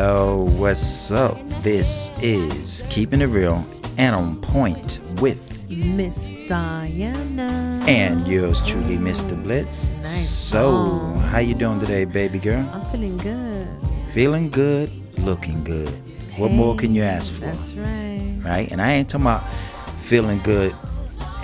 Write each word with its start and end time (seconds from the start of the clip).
Yo, 0.00 0.46
what's 0.56 1.10
up? 1.10 1.36
This 1.62 2.10
is 2.22 2.82
Keeping 2.88 3.20
It 3.20 3.26
Real 3.26 3.66
and 3.98 4.16
On 4.16 4.40
Point 4.40 4.98
with 5.20 5.68
Miss 5.68 6.32
Diana. 6.48 7.84
and 7.86 8.26
yours 8.26 8.62
truly, 8.62 8.96
Mr. 8.96 9.36
Blitz. 9.42 9.90
Nice 9.90 10.08
So, 10.08 10.86
how 11.28 11.40
you 11.40 11.52
doing 11.52 11.80
today, 11.80 12.06
baby 12.06 12.38
girl? 12.38 12.66
I'm 12.72 12.82
feeling 12.86 13.18
good. 13.18 13.68
Feeling 14.14 14.48
good, 14.48 14.90
looking 15.18 15.62
good. 15.64 15.90
What 16.38 16.50
more 16.50 16.74
can 16.76 16.94
you 16.94 17.02
ask 17.02 17.34
for? 17.34 17.42
That's 17.42 17.74
right. 17.74 18.36
right? 18.42 18.72
And 18.72 18.80
I 18.80 18.92
ain't 18.92 19.10
talking 19.10 19.26
about 19.26 19.46
feeling 20.00 20.38
good 20.38 20.74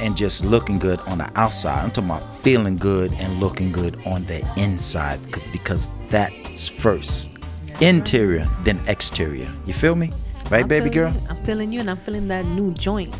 and 0.00 0.16
just 0.16 0.46
looking 0.46 0.78
good 0.78 0.98
on 1.00 1.18
the 1.18 1.30
outside. 1.34 1.84
I'm 1.84 1.90
talking 1.90 2.08
about 2.08 2.38
feeling 2.38 2.78
good 2.78 3.12
and 3.18 3.38
looking 3.38 3.70
good 3.70 4.00
on 4.06 4.24
the 4.24 4.50
inside 4.56 5.20
because 5.52 5.90
that's 6.08 6.68
first. 6.68 7.35
Interior, 7.80 8.48
than 8.64 8.80
exterior. 8.88 9.50
You 9.66 9.74
feel 9.74 9.94
me? 9.94 10.10
Right, 10.50 10.62
I'm 10.62 10.68
baby 10.68 10.90
girl? 10.90 11.12
you. 11.12 11.20
I'm 11.28 11.36
feeling 11.44 11.72
you, 11.72 11.80
and 11.80 11.90
I'm 11.90 11.96
feeling 11.98 12.28
that 12.28 12.46
new 12.46 12.72
joint 12.72 13.14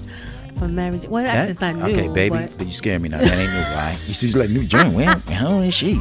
for 0.58 0.68
marriage. 0.68 1.06
Well, 1.06 1.24
That- 1.24 1.36
actually, 1.36 1.50
it's 1.50 1.60
not 1.60 1.76
new. 1.76 1.84
okay, 1.92 2.08
baby, 2.08 2.30
but 2.36 2.56
but 2.58 2.66
you 2.66 2.72
scare 2.72 2.98
me 2.98 3.08
now. 3.08 3.18
That 3.18 3.32
ain't 3.32 3.52
new, 3.52 3.58
right? 3.76 3.98
You 4.06 4.14
see, 4.14 4.28
like 4.38 4.48
new 4.50 4.64
joint. 4.64 4.94
Well, 4.94 5.18
how 5.30 5.58
is 5.60 5.74
she? 5.74 5.96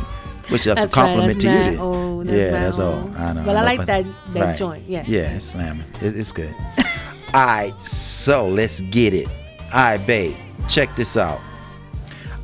Which 0.49 0.63
That's 0.65 0.91
a 0.91 0.95
compliment 0.95 1.43
right, 1.43 1.65
to 1.69 1.71
you. 1.73 1.79
old, 1.79 2.27
that's 2.27 2.37
yeah, 2.37 2.51
that's 2.51 2.77
all. 2.79 2.93
old. 2.93 3.15
I 3.15 3.33
know. 3.33 3.43
But 3.43 3.55
I 3.57 3.63
like 3.63 3.85
that- 3.87 4.05
that 4.33 4.57
joint, 4.57 4.83
yeah. 4.87 5.03
Yeah, 5.07 5.35
it's 5.35 5.45
slamming. 5.45 5.85
It, 6.01 6.15
it's 6.15 6.31
good. 6.31 6.53
all 7.33 7.45
right, 7.45 7.73
so 7.81 8.47
let's 8.47 8.81
get 8.81 9.13
it. 9.15 9.27
All 9.73 9.81
right, 9.81 9.97
babe, 10.05 10.35
check 10.69 10.95
this 10.95 11.17
out. 11.17 11.41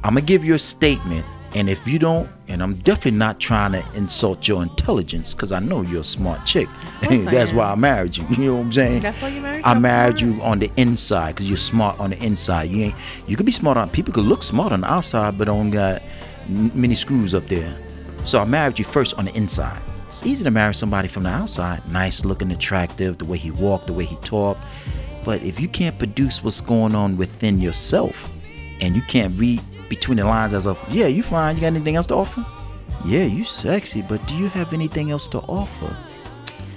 I'm 0.03 0.16
gonna 0.16 0.22
give 0.22 0.44
you 0.44 0.56
a 0.56 0.59
statement, 0.59 1.23
and 1.56 1.70
if 1.70 1.86
you 1.86 2.00
don't, 2.00 2.30
and 2.48 2.64
I'm 2.64 2.76
definitely 2.76 3.18
not 3.18 3.40
trying 3.40 3.74
to 3.74 3.84
insult 3.94 4.48
your 4.48 4.64
intelligence, 4.64 5.36
because 5.36 5.52
I 5.52 5.60
know 5.60 5.82
you're 5.82 6.02
a 6.02 6.04
smart 6.04 6.46
chick. 6.46 6.70
That's 7.02 7.52
why 7.52 7.72
I 7.72 7.76
married 7.76 8.18
you. 8.18 8.26
You 8.42 8.48
know 8.48 8.56
what 8.56 8.62
I'm 8.62 8.74
saying? 8.74 9.02
That's 9.02 9.22
why 9.22 9.30
you 9.30 9.42
married 9.42 9.64
I? 9.66 9.78
Married 9.78 10.22
you 10.22 10.42
on 10.42 10.60
the 10.60 10.72
inside 10.78 11.36
because 11.36 11.50
you're 11.50 11.58
smart 11.58 12.00
on 12.00 12.12
the 12.12 12.24
inside. 12.24 12.72
You 12.72 12.86
ain't. 12.86 12.96
You 13.28 13.36
could 13.36 13.46
be 13.46 13.52
smart 13.52 13.78
on. 13.78 13.90
People 13.90 14.14
could 14.14 14.24
look 14.26 14.42
smart 14.42 14.72
on 14.72 14.82
the 14.82 14.92
outside, 14.92 15.38
but 15.38 15.46
don't 15.46 15.70
got 15.70 16.02
many 16.48 16.96
screws 16.96 17.36
up 17.36 17.48
there. 17.48 17.76
So 18.24 18.40
I 18.40 18.46
married 18.46 18.80
you 18.80 18.86
first 18.86 19.16
on 19.16 19.26
the 19.26 19.36
inside. 19.36 19.82
It's 20.08 20.26
easy 20.26 20.44
to 20.44 20.52
marry 20.52 20.74
somebody 20.74 21.08
from 21.08 21.24
the 21.24 21.30
outside, 21.30 21.88
nice 21.92 22.26
looking, 22.26 22.52
attractive, 22.52 23.18
the 23.18 23.26
way 23.26 23.38
he 23.38 23.52
walked, 23.52 23.88
the 23.88 23.94
way 23.94 24.06
he 24.06 24.16
talked. 24.18 24.64
But 25.24 25.44
if 25.44 25.60
you 25.60 25.68
can't 25.68 25.98
produce 25.98 26.44
what's 26.44 26.62
going 26.62 26.96
on 26.96 27.18
within 27.18 27.62
yourself, 27.62 28.32
and 28.82 28.96
you 28.96 29.02
can't 29.04 29.38
read 29.40 29.62
between 29.92 30.16
the 30.16 30.23
lines 30.23 30.53
as 30.53 30.67
of, 30.67 30.80
yeah, 30.89 31.08
you 31.08 31.22
fine. 31.22 31.53
You 31.58 31.61
got 31.61 31.67
anything 31.67 31.97
else 31.97 32.06
to 32.08 32.16
offer? 32.16 32.45
Yeah, 33.03 33.25
you 33.25 33.44
sexy, 33.44 34.02
but 34.02 34.25
do 34.25 34.38
you 34.38 34.47
have 34.47 34.72
anything 34.73 35.11
else 35.11 35.28
to 35.28 35.39
offer? 35.39 35.97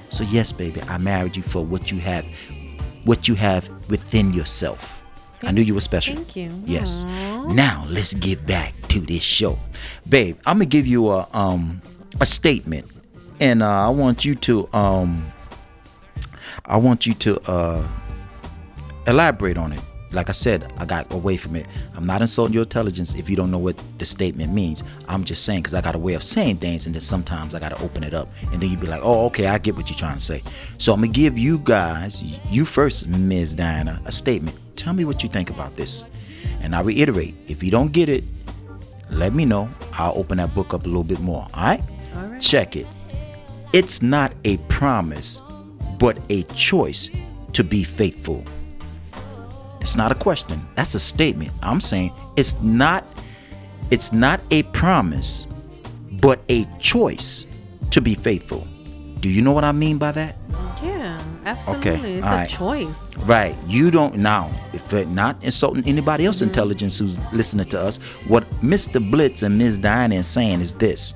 So 0.09 0.25
yes, 0.25 0.51
baby, 0.51 0.83
I 0.89 0.99
married 0.99 1.37
you 1.37 1.45
for 1.45 1.65
what 1.65 1.93
you 1.93 2.01
have, 2.01 2.25
what 3.05 3.29
you 3.29 3.37
have 3.37 3.71
within 3.89 4.35
yourself. 4.35 5.05
I 5.45 5.53
knew 5.53 5.63
you 5.63 5.75
were 5.75 5.81
special. 5.81 6.17
Thank 6.17 6.35
you. 6.35 6.51
Yes. 6.65 7.05
Aw. 7.07 7.53
Now 7.53 7.87
let's 7.89 8.15
get 8.15 8.45
back 8.47 8.75
to 8.89 8.99
this 8.99 9.23
show, 9.23 9.59
babe. 10.09 10.37
I'm 10.45 10.57
gonna 10.57 10.67
give 10.67 10.87
you 10.87 11.11
a 11.11 11.29
um 11.33 11.81
a 12.21 12.27
statement, 12.27 12.91
and 13.39 13.63
uh, 13.63 13.87
I 13.87 13.91
want 13.91 14.25
you 14.25 14.35
to 14.35 14.69
um 14.73 15.33
I 16.65 16.79
want 16.79 17.07
you 17.07 17.15
to 17.15 17.41
uh 17.49 17.87
elaborate 19.07 19.57
on 19.57 19.73
it. 19.73 19.83
Like 20.15 20.29
I 20.29 20.33
said, 20.33 20.73
I 20.79 20.85
got 20.85 21.13
away 21.13 21.37
from 21.37 21.57
it. 21.57 21.67
I'm 21.95 22.07
not 22.07 22.21
insulting 22.21 22.55
your 22.55 22.63
intelligence 22.63 23.15
if 23.15 23.29
you 23.29 23.37
don't 23.37 23.51
know 23.51 23.59
what 23.59 23.81
the 23.99 24.07
statement 24.07 24.53
means. 24.53 24.85
I'm 25.09 25.25
just 25.25 25.45
saying 25.45 25.63
because 25.63 25.75
I 25.75 25.81
got 25.81 25.95
a 25.95 25.99
way 25.99 26.15
of 26.15 26.23
saying 26.23 26.59
things, 26.59 26.87
and 26.87 26.95
then 26.95 27.03
sometimes 27.03 27.55
I 27.55 27.59
got 27.59 27.71
to 27.71 27.83
open 27.83 28.05
it 28.05 28.15
up, 28.15 28.29
and 28.53 28.61
then 28.61 28.71
you'd 28.71 28.81
be 28.81 28.87
like, 28.87 29.01
"Oh, 29.03 29.27
okay, 29.27 29.47
I 29.47 29.59
get 29.59 29.77
what 29.77 29.91
you're 29.91 29.99
trying 29.99 30.19
to 30.19 30.25
say." 30.25 30.43
So 30.79 30.93
I'm 30.93 31.01
gonna 31.01 31.13
give 31.13 31.37
you 31.37 31.59
guys, 31.59 32.39
you 32.51 32.65
first, 32.65 33.09
Ms. 33.09 33.55
Diana, 33.55 34.01
a 34.05 34.13
statement. 34.13 34.57
Tell 34.77 34.93
me 34.93 35.05
what 35.05 35.23
you 35.23 35.29
think 35.29 35.51
about 35.51 35.77
this, 35.77 36.05
and 36.61 36.75
I 36.75 36.81
reiterate: 36.81 37.35
if 37.49 37.63
you 37.63 37.71
don't 37.71 37.93
get 37.93 38.09
it, 38.09 38.25
let 39.11 39.35
me 39.35 39.45
know. 39.45 39.69
I'll 39.93 40.17
open 40.17 40.39
that 40.39 40.55
book 40.55 40.75
up 40.75 40.85
a 40.85 40.87
little 40.87 41.05
bit 41.05 41.21
more. 41.21 41.47
All 41.55 41.65
right? 41.65 41.83
All 42.17 42.27
right. 42.27 42.41
Check 42.41 42.77
it. 42.77 42.87
It's 43.73 44.03
not 44.03 44.33
a 44.45 44.57
promise, 44.69 45.43
but 45.99 46.19
a 46.31 46.43
choice 46.55 47.11
to 47.53 47.65
be 47.65 47.83
faithful. 47.85 48.45
It's 49.85 49.97
not 49.97 50.11
a 50.11 50.15
question. 50.15 50.67
That's 50.77 50.95
a 50.95 50.99
statement. 50.99 51.53
I'm 51.63 51.79
saying 51.79 52.15
it's 52.37 52.59
not 52.63 53.05
it's 53.91 54.15
not 54.15 54.41
a 54.51 54.63
promise, 54.63 55.47
but 56.23 56.41
a 56.49 56.65
choice 56.81 57.47
to 57.91 58.01
be 58.01 58.15
faithful. 58.15 58.67
Do 59.21 59.29
you 59.29 59.43
know 59.43 59.53
what 59.53 59.63
I 59.63 59.73
mean 59.73 59.99
by 59.99 60.11
that? 60.13 60.37
Yeah, 60.83 61.23
absolutely. 61.45 62.15
It's 62.15 62.27
a 62.27 62.31
alright. 62.31 62.49
choice. 62.49 63.15
Right. 63.19 63.55
You 63.69 63.91
don't 63.91 64.17
now. 64.17 64.51
If 64.73 64.91
it 64.95 65.09
not 65.09 65.37
insulting 65.45 65.87
anybody 65.87 66.25
else's 66.25 66.41
mm-hmm. 66.41 66.49
intelligence 66.49 66.97
who's 66.97 67.19
listening 67.35 67.67
to 67.67 67.79
us, 67.79 67.99
what 68.27 68.51
Mr. 68.63 68.99
Blitz 69.11 69.43
and 69.43 69.59
Ms. 69.59 69.77
Diana 69.77 70.15
is 70.15 70.27
saying 70.27 70.63
is 70.63 70.73
this. 70.73 71.13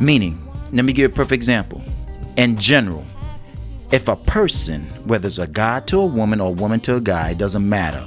Meaning, 0.00 0.44
let 0.72 0.84
me 0.84 0.92
give 0.92 1.04
you 1.04 1.06
a 1.06 1.16
perfect 1.16 1.34
example. 1.34 1.84
In 2.36 2.56
general, 2.56 3.04
if 3.92 4.08
a 4.08 4.16
person, 4.16 4.82
whether 5.06 5.26
it's 5.28 5.38
a 5.38 5.46
guy 5.46 5.80
to 5.80 6.00
a 6.00 6.06
woman 6.06 6.40
or 6.40 6.48
a 6.48 6.52
woman 6.52 6.80
to 6.80 6.96
a 6.96 7.00
guy, 7.00 7.30
it 7.30 7.38
doesn't 7.38 7.68
matter. 7.68 8.06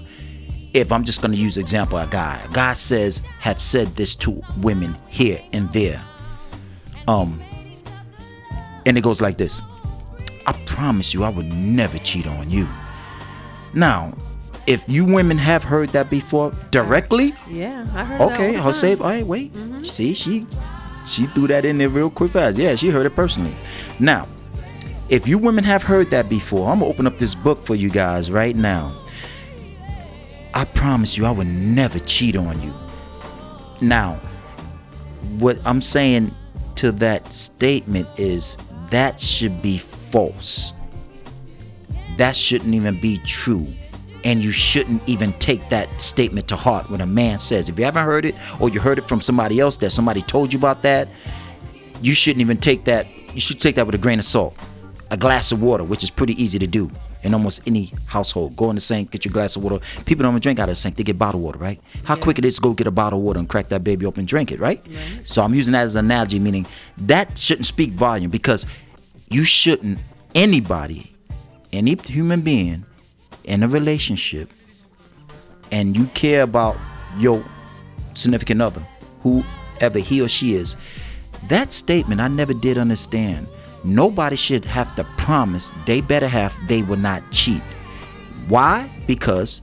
If 0.73 0.91
I'm 0.91 1.03
just 1.03 1.21
gonna 1.21 1.37
use 1.37 1.57
example, 1.57 1.97
a 1.97 2.07
guy, 2.07 2.41
a 2.43 2.49
guy 2.49 2.73
says 2.73 3.21
have 3.39 3.61
said 3.61 3.95
this 3.95 4.15
to 4.15 4.41
women 4.61 4.97
here 5.07 5.41
and 5.53 5.71
there. 5.73 6.03
Um 7.07 7.41
and 8.85 8.97
it 8.97 9.01
goes 9.01 9.21
like 9.21 9.37
this. 9.37 9.61
I 10.45 10.53
promise 10.65 11.13
you 11.13 11.23
I 11.23 11.29
would 11.29 11.47
never 11.47 11.97
cheat 11.99 12.27
on 12.27 12.49
you. 12.49 12.67
Now, 13.73 14.13
if 14.67 14.87
you 14.87 15.05
women 15.05 15.37
have 15.37 15.63
heard 15.63 15.89
that 15.89 16.09
before 16.09 16.51
directly, 16.71 17.33
Yeah, 17.49 17.87
I 17.93 18.03
heard 18.03 18.21
that 18.21 18.31
okay, 18.31 18.47
all 18.47 18.53
the 18.53 18.61
Jose, 18.61 18.95
all 18.95 19.01
right, 19.01 19.25
wait. 19.25 19.55
See, 19.83 20.13
she 20.13 20.45
she 21.05 21.25
threw 21.27 21.47
that 21.47 21.65
in 21.65 21.77
there 21.77 21.89
real 21.89 22.09
quick 22.09 22.31
fast. 22.31 22.57
Yeah, 22.57 22.75
she 22.75 22.89
heard 22.89 23.05
it 23.05 23.15
personally. 23.15 23.55
Now, 23.99 24.27
if 25.09 25.27
you 25.27 25.37
women 25.37 25.63
have 25.63 25.81
heard 25.81 26.11
that 26.11 26.29
before, 26.29 26.69
I'm 26.69 26.79
gonna 26.79 26.91
open 26.91 27.07
up 27.07 27.17
this 27.17 27.33
book 27.33 27.65
for 27.65 27.75
you 27.75 27.89
guys 27.89 28.29
right 28.29 28.55
now. 28.55 28.95
I 30.53 30.65
promise 30.65 31.17
you 31.17 31.25
I 31.25 31.31
would 31.31 31.47
never 31.47 31.99
cheat 31.99 32.35
on 32.35 32.61
you. 32.61 32.73
Now, 33.81 34.19
what 35.39 35.59
I'm 35.65 35.81
saying 35.81 36.33
to 36.75 36.91
that 36.93 37.31
statement 37.33 38.07
is 38.19 38.57
that 38.89 39.19
should 39.19 39.61
be 39.61 39.77
false. 39.77 40.73
That 42.17 42.35
shouldn't 42.35 42.73
even 42.73 42.99
be 42.99 43.17
true. 43.19 43.67
And 44.25 44.43
you 44.43 44.51
shouldn't 44.51 45.01
even 45.07 45.31
take 45.33 45.69
that 45.69 46.01
statement 46.01 46.47
to 46.49 46.55
heart 46.55 46.89
when 46.89 46.99
a 46.99 47.05
man 47.05 47.39
says, 47.39 47.69
if 47.69 47.79
you 47.79 47.85
haven't 47.85 48.03
heard 48.03 48.25
it 48.25 48.35
or 48.59 48.69
you 48.69 48.81
heard 48.81 48.97
it 48.97 49.07
from 49.07 49.21
somebody 49.21 49.59
else 49.59 49.77
that 49.77 49.91
somebody 49.91 50.21
told 50.21 50.51
you 50.51 50.59
about 50.59 50.83
that, 50.83 51.07
you 52.01 52.13
shouldn't 52.13 52.41
even 52.41 52.57
take 52.57 52.83
that. 52.85 53.07
You 53.33 53.39
should 53.39 53.59
take 53.59 53.75
that 53.75 53.85
with 53.85 53.95
a 53.95 53.99
grain 53.99 54.19
of 54.19 54.25
salt. 54.25 54.55
A 55.11 55.17
glass 55.17 55.51
of 55.51 55.63
water, 55.63 55.83
which 55.83 56.03
is 56.03 56.11
pretty 56.11 56.41
easy 56.41 56.59
to 56.59 56.67
do 56.67 56.89
in 57.23 57.33
almost 57.33 57.61
any 57.65 57.91
household. 58.05 58.55
Go 58.55 58.69
in 58.69 58.75
the 58.75 58.81
sink, 58.81 59.11
get 59.11 59.25
your 59.25 59.31
glass 59.31 59.55
of 59.55 59.63
water. 59.63 59.79
People 60.05 60.23
don't 60.23 60.33
even 60.33 60.41
drink 60.41 60.59
out 60.59 60.69
of 60.69 60.73
the 60.73 60.75
sink, 60.75 60.95
they 60.95 61.03
get 61.03 61.17
bottled 61.17 61.43
water, 61.43 61.57
right? 61.57 61.81
How 62.03 62.15
quick 62.15 62.37
it 62.37 62.45
is 62.45 62.55
to 62.55 62.61
go 62.61 62.73
get 62.73 62.85
a 62.87 62.91
bottle 62.91 63.17
of 63.19 63.25
water 63.25 63.39
and 63.39 63.49
crack 63.49 63.69
that 63.69 63.83
baby 63.83 64.05
open 64.05 64.19
and 64.19 64.27
drink 64.27 64.51
it, 64.51 64.59
right? 64.59 64.85
So 65.23 65.41
I'm 65.41 65.55
using 65.55 65.71
that 65.73 65.81
as 65.81 65.95
an 65.95 66.05
analogy, 66.05 66.39
meaning 66.39 66.65
that 66.97 67.37
shouldn't 67.37 67.65
speak 67.65 67.91
volume 67.91 68.29
because 68.29 68.65
you 69.29 69.43
shouldn't, 69.43 69.99
anybody, 70.35 71.11
any 71.73 71.95
human 71.95 72.41
being 72.41 72.85
in 73.45 73.63
a 73.63 73.67
relationship, 73.67 74.51
and 75.71 75.97
you 75.97 76.05
care 76.07 76.43
about 76.43 76.77
your 77.17 77.43
significant 78.13 78.61
other, 78.61 78.85
whoever 79.21 79.99
he 79.99 80.21
or 80.21 80.29
she 80.29 80.53
is, 80.53 80.75
that 81.47 81.73
statement 81.73 82.21
I 82.21 82.27
never 82.27 82.53
did 82.53 82.77
understand. 82.77 83.47
Nobody 83.83 84.35
should 84.35 84.65
have 84.65 84.93
to 84.95 85.03
promise 85.17 85.71
they 85.85 86.01
better 86.01 86.27
have 86.27 86.57
they 86.67 86.83
will 86.83 86.97
not 86.97 87.23
cheat. 87.31 87.61
Why? 88.47 88.89
Because 89.07 89.61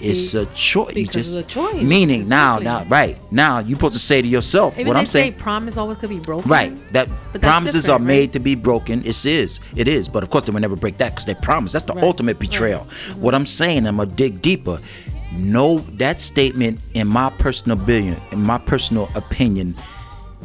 it's 0.00 0.34
a 0.34 0.44
choice. 0.46 0.92
Because 0.92 1.14
just 1.14 1.36
it's 1.36 1.46
a 1.46 1.48
choice. 1.48 1.82
meaning 1.82 2.28
now, 2.28 2.58
Exactly. 2.58 2.64
now, 2.88 2.90
right 2.94 3.32
now, 3.32 3.58
you're 3.60 3.76
supposed 3.78 3.94
to 3.94 3.98
say 4.00 4.20
to 4.20 4.28
yourself 4.28 4.74
Even 4.74 4.88
what 4.88 4.96
I'm 4.98 5.06
saying. 5.06 5.32
say 5.32 5.38
promise 5.38 5.78
always 5.78 5.96
could 5.96 6.10
be 6.10 6.18
broken. 6.18 6.50
Right. 6.50 6.92
That 6.92 7.08
promises 7.40 7.88
are 7.88 7.92
different, 7.94 8.04
made 8.06 8.20
right? 8.20 8.32
to 8.34 8.40
be 8.40 8.54
broken. 8.54 8.98
It 9.06 9.24
is. 9.24 9.60
It 9.76 9.88
is. 9.88 10.08
But 10.08 10.22
of 10.22 10.28
course, 10.28 10.44
they 10.44 10.52
will 10.52 10.60
never 10.60 10.76
break 10.76 10.98
that 10.98 11.12
because 11.12 11.24
they 11.24 11.34
promise. 11.34 11.72
That's 11.72 11.86
the 11.86 11.94
Right, 11.94 12.04
ultimate 12.04 12.34
right. 12.34 12.40
betrayal. 12.40 12.80
Mm-hmm. 12.80 13.20
What 13.22 13.34
I'm 13.34 13.46
saying, 13.46 13.86
I'm 13.86 13.96
gonna 13.96 14.10
dig 14.10 14.42
deeper. 14.42 14.78
No, 15.32 15.78
that 15.94 16.20
statement, 16.20 16.80
in 16.92 17.08
my 17.08 17.30
personal 17.30 17.80
opinion, 17.80 18.20
in 18.30 18.42
my 18.42 18.58
personal 18.58 19.08
opinion, 19.14 19.74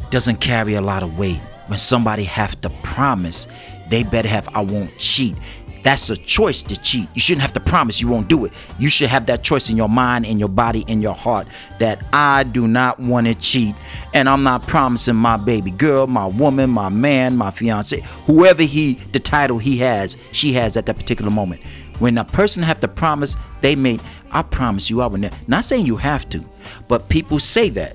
doesn't 0.08 0.40
carry 0.40 0.72
a 0.74 0.80
lot 0.80 1.02
of 1.02 1.18
weight. 1.18 1.40
When 1.70 1.78
somebody 1.78 2.24
have 2.24 2.60
to 2.62 2.70
promise, 2.82 3.46
they 3.90 4.02
better 4.02 4.26
have 4.26 4.48
I 4.56 4.60
won't 4.60 4.98
cheat. 4.98 5.36
That's 5.84 6.10
a 6.10 6.16
choice 6.16 6.64
to 6.64 6.76
cheat. 6.76 7.08
You 7.14 7.20
shouldn't 7.20 7.42
have 7.42 7.52
to 7.52 7.60
promise 7.60 8.02
you 8.02 8.08
won't 8.08 8.26
do 8.28 8.44
it. 8.44 8.52
You 8.80 8.88
should 8.88 9.08
have 9.08 9.26
that 9.26 9.44
choice 9.44 9.70
in 9.70 9.76
your 9.76 9.88
mind, 9.88 10.26
in 10.26 10.40
your 10.40 10.48
body, 10.48 10.84
in 10.88 11.00
your 11.00 11.14
heart 11.14 11.46
that 11.78 12.04
I 12.12 12.42
do 12.42 12.66
not 12.66 12.98
want 12.98 13.28
to 13.28 13.36
cheat. 13.36 13.76
And 14.14 14.28
I'm 14.28 14.42
not 14.42 14.66
promising 14.66 15.14
my 15.14 15.36
baby 15.36 15.70
girl, 15.70 16.08
my 16.08 16.26
woman, 16.26 16.70
my 16.70 16.88
man, 16.88 17.36
my 17.36 17.52
fiance, 17.52 18.00
whoever 18.26 18.64
he, 18.64 18.94
the 19.12 19.20
title 19.20 19.58
he 19.58 19.78
has, 19.78 20.16
she 20.32 20.52
has 20.54 20.76
at 20.76 20.86
that 20.86 20.96
particular 20.96 21.30
moment. 21.30 21.62
When 22.00 22.18
a 22.18 22.24
person 22.24 22.64
have 22.64 22.80
to 22.80 22.88
promise, 22.88 23.36
they 23.60 23.76
made, 23.76 24.02
I 24.32 24.42
promise 24.42 24.90
you 24.90 25.02
I 25.02 25.06
will 25.06 25.18
never, 25.18 25.36
not 25.46 25.64
saying 25.64 25.86
you 25.86 25.96
have 25.98 26.28
to, 26.30 26.44
but 26.88 27.08
people 27.08 27.38
say 27.38 27.70
that. 27.70 27.94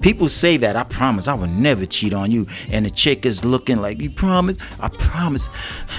People 0.00 0.28
say 0.28 0.56
that 0.58 0.76
I 0.76 0.84
promise 0.84 1.26
I 1.26 1.34
will 1.34 1.48
never 1.48 1.84
cheat 1.84 2.12
on 2.12 2.30
you, 2.30 2.46
and 2.70 2.86
the 2.86 2.90
chick 2.90 3.26
is 3.26 3.44
looking 3.44 3.78
like 3.78 4.00
you 4.00 4.10
promise. 4.10 4.56
I 4.80 4.88
promise. 4.88 5.48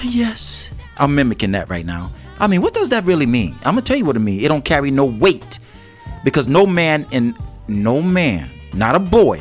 Yes, 0.02 0.70
I'm 0.96 1.14
mimicking 1.14 1.52
that 1.52 1.68
right 1.68 1.84
now. 1.84 2.10
I 2.38 2.46
mean, 2.46 2.62
what 2.62 2.72
does 2.72 2.88
that 2.90 3.04
really 3.04 3.26
mean? 3.26 3.54
I'm 3.58 3.74
gonna 3.74 3.82
tell 3.82 3.98
you 3.98 4.06
what 4.06 4.16
it 4.16 4.20
means. 4.20 4.42
It 4.42 4.48
don't 4.48 4.64
carry 4.64 4.90
no 4.90 5.04
weight 5.04 5.58
because 6.24 6.48
no 6.48 6.64
man 6.64 7.06
and 7.12 7.36
no 7.68 8.00
man, 8.00 8.48
not 8.72 8.94
a 8.94 8.98
boy. 8.98 9.40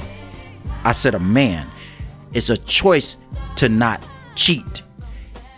I 0.83 0.91
said 0.91 1.15
a 1.15 1.19
man. 1.19 1.65
It's 2.33 2.49
a 2.49 2.57
choice 2.57 3.17
to 3.55 3.69
not 3.69 4.05
cheat. 4.35 4.81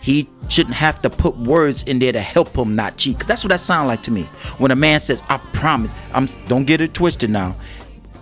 He 0.00 0.28
shouldn't 0.48 0.74
have 0.74 1.00
to 1.02 1.10
put 1.10 1.36
words 1.36 1.82
in 1.84 1.98
there 1.98 2.12
to 2.12 2.20
help 2.20 2.56
him 2.56 2.74
not 2.74 2.96
cheat. 2.96 3.20
Cause 3.20 3.26
that's 3.26 3.44
what 3.44 3.50
that 3.50 3.60
sounds 3.60 3.88
like 3.88 4.02
to 4.04 4.10
me. 4.10 4.22
When 4.58 4.70
a 4.70 4.76
man 4.76 5.00
says, 5.00 5.22
"I 5.28 5.38
promise," 5.38 5.92
I'm 6.12 6.26
don't 6.46 6.64
get 6.64 6.80
it 6.80 6.94
twisted 6.94 7.30
now 7.30 7.56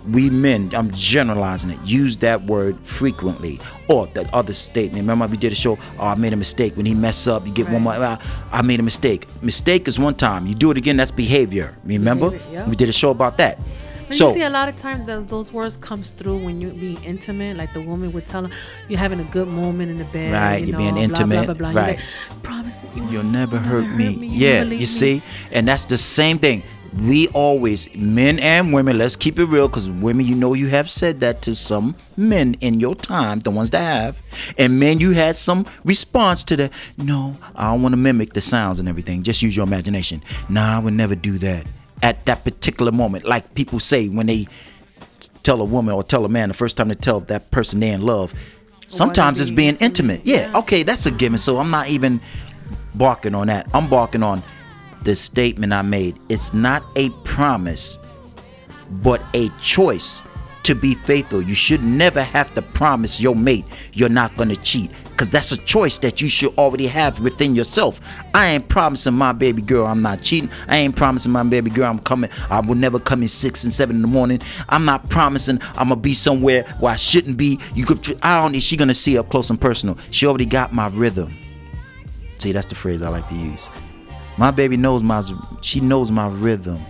we 0.09 0.29
men, 0.29 0.71
I'm 0.73 0.91
generalizing 0.91 1.71
it, 1.71 1.79
use 1.83 2.17
that 2.17 2.43
word 2.43 2.79
frequently. 2.85 3.59
Or 3.89 4.07
that 4.07 4.33
other 4.33 4.53
statement. 4.53 5.01
Remember 5.01 5.27
we 5.27 5.37
did 5.37 5.51
a 5.51 5.55
show, 5.55 5.77
oh, 5.99 6.07
I 6.07 6.15
made 6.15 6.31
a 6.31 6.37
mistake. 6.37 6.77
When 6.77 6.85
he 6.85 6.93
mess 6.93 7.27
up, 7.27 7.45
you 7.45 7.51
get 7.51 7.65
right. 7.65 7.73
one 7.73 7.83
more, 7.83 7.95
ah, 7.97 8.47
I 8.51 8.61
made 8.61 8.79
a 8.79 8.83
mistake. 8.83 9.27
Mistake 9.41 9.87
is 9.87 9.99
one 9.99 10.15
time. 10.15 10.47
You 10.47 10.55
do 10.55 10.71
it 10.71 10.77
again, 10.77 10.97
that's 10.97 11.11
behavior. 11.11 11.75
Remember? 11.83 12.31
Behavior, 12.31 12.53
yeah. 12.53 12.69
We 12.69 12.75
did 12.75 12.87
a 12.87 12.93
show 12.93 13.11
about 13.11 13.37
that. 13.39 13.59
But 14.07 14.17
so, 14.17 14.27
you 14.27 14.33
see, 14.33 14.41
a 14.41 14.49
lot 14.49 14.67
of 14.67 14.75
times 14.75 15.05
those, 15.05 15.25
those 15.25 15.53
words 15.53 15.77
comes 15.77 16.11
through 16.11 16.43
when 16.43 16.59
you're 16.59 16.71
being 16.71 17.01
intimate. 17.01 17.55
Like 17.55 17.73
the 17.73 17.81
woman 17.81 18.11
would 18.11 18.27
tell 18.27 18.43
him, 18.43 18.51
you're 18.89 18.99
having 18.99 19.21
a 19.21 19.23
good 19.23 19.47
moment 19.47 19.89
in 19.89 19.95
the 19.95 20.03
bed. 20.03 20.33
Right, 20.33 20.67
you 20.67 20.73
are 20.73 20.77
being 20.77 20.97
intimate. 20.97 21.45
Blah, 21.45 21.53
blah, 21.53 21.71
blah, 21.71 21.81
right. 21.81 21.97
Like, 22.29 22.43
Promise 22.43 22.83
me 22.83 22.89
you 23.09 23.19
will 23.19 23.23
never 23.23 23.57
hurt 23.57 23.87
me. 23.87 24.17
me. 24.17 24.27
Yeah, 24.27 24.63
you, 24.63 24.79
you 24.79 24.85
see, 24.85 25.21
and 25.53 25.65
that's 25.65 25.85
the 25.85 25.97
same 25.97 26.39
thing 26.39 26.63
we 26.99 27.27
always 27.29 27.93
men 27.95 28.37
and 28.39 28.73
women 28.73 28.97
let's 28.97 29.15
keep 29.15 29.39
it 29.39 29.45
real 29.45 29.67
because 29.67 29.89
women 29.89 30.25
you 30.25 30.35
know 30.35 30.53
you 30.53 30.67
have 30.67 30.89
said 30.89 31.21
that 31.21 31.41
to 31.41 31.55
some 31.55 31.95
men 32.17 32.53
in 32.55 32.79
your 32.79 32.93
time 32.93 33.39
the 33.39 33.51
ones 33.51 33.69
that 33.69 33.79
have 33.79 34.19
and 34.57 34.77
men 34.79 34.99
you 34.99 35.11
had 35.11 35.35
some 35.35 35.65
response 35.85 36.43
to 36.43 36.55
that. 36.57 36.71
No 36.97 37.37
i 37.55 37.71
don't 37.71 37.81
want 37.81 37.93
to 37.93 37.97
mimic 37.97 38.33
the 38.33 38.41
sounds 38.41 38.79
and 38.79 38.89
everything 38.89 39.23
just 39.23 39.41
use 39.41 39.55
your 39.55 39.65
imagination. 39.65 40.23
Nah 40.49 40.77
i 40.77 40.79
would 40.79 40.93
never 40.93 41.15
do 41.15 41.37
that 41.39 41.65
at 42.03 42.25
that 42.25 42.43
particular 42.43 42.91
moment. 42.91 43.25
Like 43.25 43.53
people 43.55 43.79
say 43.79 44.09
when 44.09 44.27
they 44.27 44.47
tell 45.43 45.61
a 45.61 45.65
woman 45.65 45.93
or 45.93 46.03
tell 46.03 46.25
a 46.25 46.29
man 46.29 46.49
the 46.49 46.53
first 46.53 46.75
time 46.77 46.89
to 46.89 46.95
tell 46.95 47.21
that 47.21 47.51
person 47.51 47.79
they're 47.79 47.93
in 47.93 48.01
love 48.01 48.33
sometimes 48.87 49.39
it's 49.39 49.51
being 49.51 49.75
intimate 49.79 50.19
yeah. 50.23 50.51
okay 50.55 50.81
that's 50.83 51.05
a 51.05 51.11
given 51.11 51.37
so 51.37 51.57
i'm 51.57 51.69
not 51.69 51.87
even 51.87 52.19
barking 52.95 53.35
on 53.35 53.47
that. 53.47 53.67
I'm 53.73 53.89
barking 53.89 54.23
on 54.23 54.43
the 55.03 55.15
statement 55.15 55.73
I 55.73 55.81
made. 55.81 56.19
It's 56.29 56.53
not 56.53 56.83
a 56.95 57.09
promise, 57.23 57.97
but 59.01 59.21
a 59.33 59.49
choice 59.61 60.21
to 60.63 60.75
be 60.75 60.93
faithful. 60.93 61.41
You 61.41 61.55
should 61.55 61.83
never 61.83 62.21
have 62.21 62.53
to 62.53 62.61
promise 62.61 63.19
your 63.19 63.35
mate 63.35 63.65
you're 63.93 64.09
not 64.09 64.35
going 64.37 64.49
to 64.49 64.55
cheat 64.55 64.91
because 65.09 65.31
that's 65.31 65.51
a 65.51 65.57
choice 65.57 65.97
that 65.99 66.21
you 66.21 66.27
should 66.29 66.57
already 66.57 66.87
have 66.87 67.19
within 67.19 67.55
yourself. 67.55 67.99
I 68.33 68.51
ain't 68.51 68.69
promising 68.69 69.13
my 69.13 69.33
baby 69.33 69.61
girl 69.61 69.85
I'm 69.85 70.01
not 70.01 70.21
cheating. 70.21 70.49
I 70.67 70.77
ain't 70.77 70.95
promising 70.95 71.31
my 71.31 71.43
baby 71.43 71.69
girl 71.69 71.89
I'm 71.89 71.99
coming. 71.99 72.29
I 72.49 72.59
will 72.59 72.75
never 72.75 72.99
come 72.99 73.21
in 73.21 73.27
six 73.27 73.63
and 73.63 73.73
seven 73.73 73.97
in 73.97 74.01
the 74.01 74.07
morning. 74.07 74.41
I'm 74.69 74.85
not 74.85 75.09
promising 75.09 75.59
I'm 75.75 75.89
gonna 75.89 75.95
be 75.95 76.13
somewhere 76.13 76.63
where 76.79 76.93
I 76.93 76.95
shouldn't 76.95 77.37
be. 77.37 77.59
You 77.75 77.85
could. 77.85 78.17
I 78.23 78.41
don't. 78.41 78.51
Need 78.51 78.63
she 78.63 78.77
gonna 78.77 78.93
see 78.93 79.17
up 79.17 79.29
close 79.29 79.49
and 79.49 79.59
personal. 79.59 79.97
She 80.11 80.25
already 80.25 80.45
got 80.45 80.73
my 80.73 80.87
rhythm. 80.87 81.35
See, 82.37 82.51
that's 82.51 82.65
the 82.65 82.75
phrase 82.75 83.01
I 83.01 83.09
like 83.09 83.27
to 83.27 83.35
use. 83.35 83.69
My 84.37 84.51
baby 84.51 84.77
knows 84.77 85.03
my 85.03 85.23
she 85.61 85.79
knows 85.79 86.11
my 86.11 86.27
rhythm. 86.27 86.81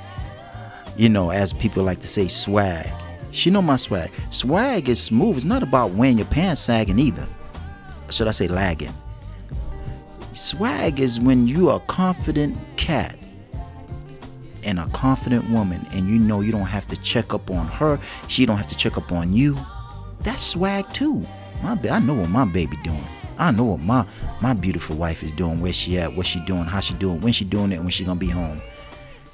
You 0.97 1.09
know, 1.09 1.31
as 1.31 1.53
people 1.53 1.83
like 1.83 1.99
to 2.01 2.07
say, 2.07 2.27
swag. 2.27 2.88
She 3.31 3.49
know 3.49 3.61
my 3.61 3.77
swag. 3.77 4.11
Swag 4.29 4.89
is 4.89 5.01
smooth. 5.01 5.38
It's 5.38 5.45
not 5.45 5.63
about 5.63 5.91
wearing 5.91 6.17
your 6.17 6.27
pants 6.27 6.61
sagging 6.61 6.99
either. 6.99 7.27
Should 8.09 8.27
I 8.27 8.31
say 8.31 8.47
lagging? 8.47 8.93
Swag 10.33 10.99
is 10.99 11.19
when 11.19 11.47
you 11.47 11.69
are 11.69 11.77
a 11.77 11.85
confident 11.88 12.57
cat 12.77 13.17
and 14.63 14.79
a 14.79 14.85
confident 14.88 15.49
woman 15.49 15.85
and 15.91 16.07
you 16.07 16.19
know 16.19 16.41
you 16.41 16.51
don't 16.51 16.61
have 16.61 16.88
to 16.88 16.97
check 16.97 17.33
up 17.33 17.49
on 17.49 17.67
her 17.67 17.99
she 18.27 18.45
don't 18.45 18.57
have 18.57 18.67
to 18.67 18.75
check 18.75 18.97
up 18.97 19.11
on 19.11 19.33
you 19.33 19.57
that's 20.19 20.43
swag 20.43 20.88
too 20.93 21.25
my 21.63 21.77
i 21.89 21.99
know 21.99 22.13
what 22.13 22.29
my 22.29 22.45
baby 22.45 22.77
doing 22.83 23.07
I 23.41 23.49
know 23.49 23.63
what 23.63 23.79
my 23.79 24.05
my 24.39 24.53
beautiful 24.53 24.95
wife 24.95 25.23
is 25.23 25.33
doing, 25.33 25.61
where 25.61 25.73
she 25.73 25.97
at, 25.97 26.15
what 26.15 26.27
she 26.27 26.39
doing, 26.41 26.65
how 26.65 26.79
she 26.79 26.93
doing, 26.93 27.21
when 27.21 27.33
she 27.33 27.43
doing 27.43 27.71
it, 27.71 27.79
when 27.79 27.89
she 27.89 28.05
gonna 28.05 28.19
be 28.19 28.27
home. 28.27 28.61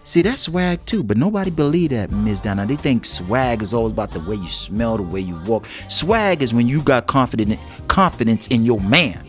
See, 0.05 0.21
that's 0.21 0.43
swag 0.43 0.85
too, 0.85 1.03
but 1.03 1.17
nobody 1.17 1.51
believe 1.51 1.89
that, 1.89 2.11
Ms. 2.11 2.39
Donna. 2.39 2.65
They 2.65 2.77
think 2.77 3.03
swag 3.03 3.61
is 3.61 3.73
all 3.73 3.87
about 3.87 4.11
the 4.11 4.21
way 4.21 4.37
you 4.37 4.47
smell, 4.47 4.95
the 4.95 5.03
way 5.03 5.19
you 5.19 5.35
walk. 5.43 5.67
Swag 5.89 6.41
is 6.41 6.53
when 6.53 6.69
you 6.69 6.81
got 6.81 7.07
confident 7.07 7.59
confidence 7.89 8.47
in 8.47 8.63
your 8.63 8.79
man. 8.79 9.27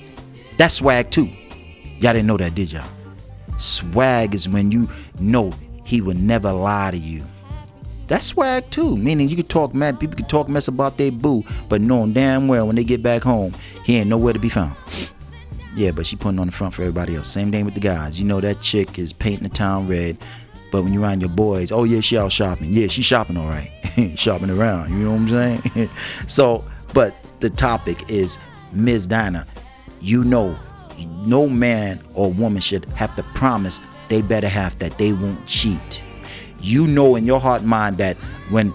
That's 0.59 0.77
swag 0.77 1.11
too. 1.11 1.29
Y'all 1.99 2.13
didn't 2.13 2.27
know 2.27 2.37
that, 2.37 2.55
did 2.55 2.71
y'all? 2.71 2.89
Swag 3.57 4.33
is 4.33 4.49
when 4.49 4.71
you 4.71 4.89
know 5.19 5.53
he 5.85 6.01
would 6.01 6.21
never 6.23 6.53
lie 6.53 6.93
to 6.93 6.97
you. 6.97 7.25
That's 8.09 8.27
swag 8.27 8.71
too. 8.71 8.97
Meaning 8.97 9.29
you 9.29 9.37
can 9.37 9.47
talk 9.47 9.75
mad, 9.75 10.01
people 10.01 10.17
can 10.17 10.27
talk 10.27 10.49
mess 10.49 10.67
about 10.67 10.97
their 10.97 11.13
boo, 11.13 11.45
but 11.69 11.81
knowing 11.81 12.15
damn 12.15 12.49
well 12.49 12.67
when 12.67 12.77
they 12.77 12.85
get 12.85 13.03
back 13.03 13.23
home, 13.23 13.53
he 13.85 13.99
ain't 13.99 14.09
nowhere 14.09 14.33
to 14.33 14.39
be 14.39 14.49
found. 14.49 14.75
Yeah, 15.77 15.93
but 15.93 16.07
she 16.07 16.17
putting 16.17 16.41
on 16.41 16.47
the 16.47 16.53
front 16.53 16.75
for 16.75 16.83
everybody 16.83 17.15
else. 17.15 17.29
Same 17.29 17.53
thing 17.53 17.65
with 17.65 17.75
the 17.75 17.81
guys. 17.81 18.19
You 18.19 18.27
know 18.27 18.41
that 18.41 18.61
chick 18.61 18.99
is 18.99 19.13
painting 19.13 19.45
the 19.45 19.55
town 19.55 19.87
red, 19.87 20.17
but 20.73 20.83
when 20.83 20.93
you 20.95 21.05
around 21.05 21.21
your 21.21 21.31
boys, 21.31 21.71
oh 21.71 21.85
yeah, 21.85 22.01
she 22.01 22.17
out 22.17 22.33
shopping. 22.33 22.73
Yeah, 22.73 22.89
she 22.89 23.03
shopping 23.03 23.37
all 23.37 23.47
right, 23.47 23.71
shopping 24.17 24.51
around. 24.51 24.91
You 24.91 25.05
know 25.05 25.13
what 25.13 25.33
I'm 25.33 25.63
saying? 25.75 25.91
so, 26.27 26.65
but 26.95 27.15
the 27.41 27.51
topic 27.51 28.11
is 28.11 28.39
Ms. 28.73 29.07
Dinah. 29.07 29.47
You 30.01 30.25
know, 30.25 30.57
no 31.27 31.47
man 31.47 32.03
or 32.15 32.33
woman 32.33 32.63
should 32.63 32.87
have 32.93 33.15
to 33.17 33.23
promise 33.23 33.81
they 34.09 34.23
better 34.23 34.49
have 34.49 34.79
that 34.79 34.97
they 34.97 35.13
won't 35.13 35.47
cheat 35.47 36.03
you 36.61 36.87
know 36.87 37.17
in 37.17 37.25
your 37.25 37.41
heart 37.41 37.63
mind 37.63 37.97
that 37.99 38.17
when 38.51 38.73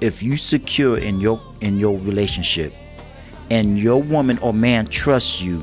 if 0.00 0.22
you 0.22 0.36
secure 0.36 0.98
in 0.98 1.20
your 1.20 1.40
in 1.60 1.78
your 1.78 1.98
relationship 1.98 2.72
and 3.50 3.78
your 3.78 4.02
woman 4.02 4.38
or 4.38 4.52
man 4.52 4.86
trusts 4.86 5.40
you 5.40 5.62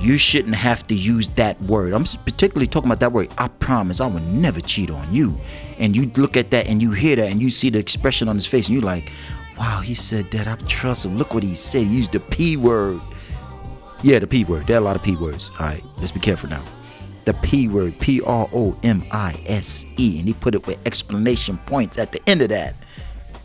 you 0.00 0.16
shouldn't 0.16 0.54
have 0.54 0.86
to 0.86 0.94
use 0.94 1.28
that 1.30 1.60
word. 1.62 1.92
I'm 1.92 2.04
particularly 2.04 2.68
talking 2.68 2.88
about 2.88 3.00
that 3.00 3.12
word 3.12 3.32
i 3.38 3.48
promise 3.48 4.00
i 4.00 4.06
will 4.06 4.20
never 4.20 4.60
cheat 4.60 4.90
on 4.90 5.12
you. 5.12 5.38
And 5.78 5.96
you 5.96 6.10
look 6.16 6.36
at 6.36 6.50
that 6.52 6.68
and 6.68 6.80
you 6.80 6.92
hear 6.92 7.16
that 7.16 7.30
and 7.30 7.42
you 7.42 7.50
see 7.50 7.70
the 7.70 7.78
expression 7.78 8.28
on 8.28 8.36
his 8.36 8.46
face 8.46 8.68
and 8.68 8.74
you're 8.74 8.84
like 8.84 9.12
wow 9.58 9.80
he 9.80 9.94
said 9.94 10.30
that 10.30 10.46
i 10.46 10.54
trust 10.66 11.04
him. 11.04 11.18
Look 11.18 11.34
what 11.34 11.42
he 11.42 11.54
said 11.54 11.86
he 11.86 11.96
used 11.96 12.12
the 12.12 12.20
p 12.20 12.56
word. 12.56 13.00
Yeah 14.02 14.18
the 14.18 14.26
p 14.26 14.44
word 14.44 14.66
there 14.66 14.76
are 14.76 14.80
a 14.80 14.84
lot 14.84 14.96
of 14.96 15.02
p 15.02 15.16
words. 15.16 15.50
All 15.58 15.66
right 15.66 15.84
let's 15.98 16.12
be 16.12 16.20
careful 16.20 16.48
now 16.48 16.62
the 17.28 17.34
P 17.34 17.68
word, 17.68 17.98
P 17.98 18.22
R 18.22 18.48
O 18.54 18.74
M 18.82 19.04
I 19.10 19.38
S 19.44 19.84
E, 19.98 20.18
and 20.18 20.26
he 20.26 20.32
put 20.32 20.54
it 20.54 20.66
with 20.66 20.78
explanation 20.86 21.58
points 21.66 21.98
at 21.98 22.10
the 22.10 22.26
end 22.26 22.40
of 22.40 22.48
that. 22.48 22.74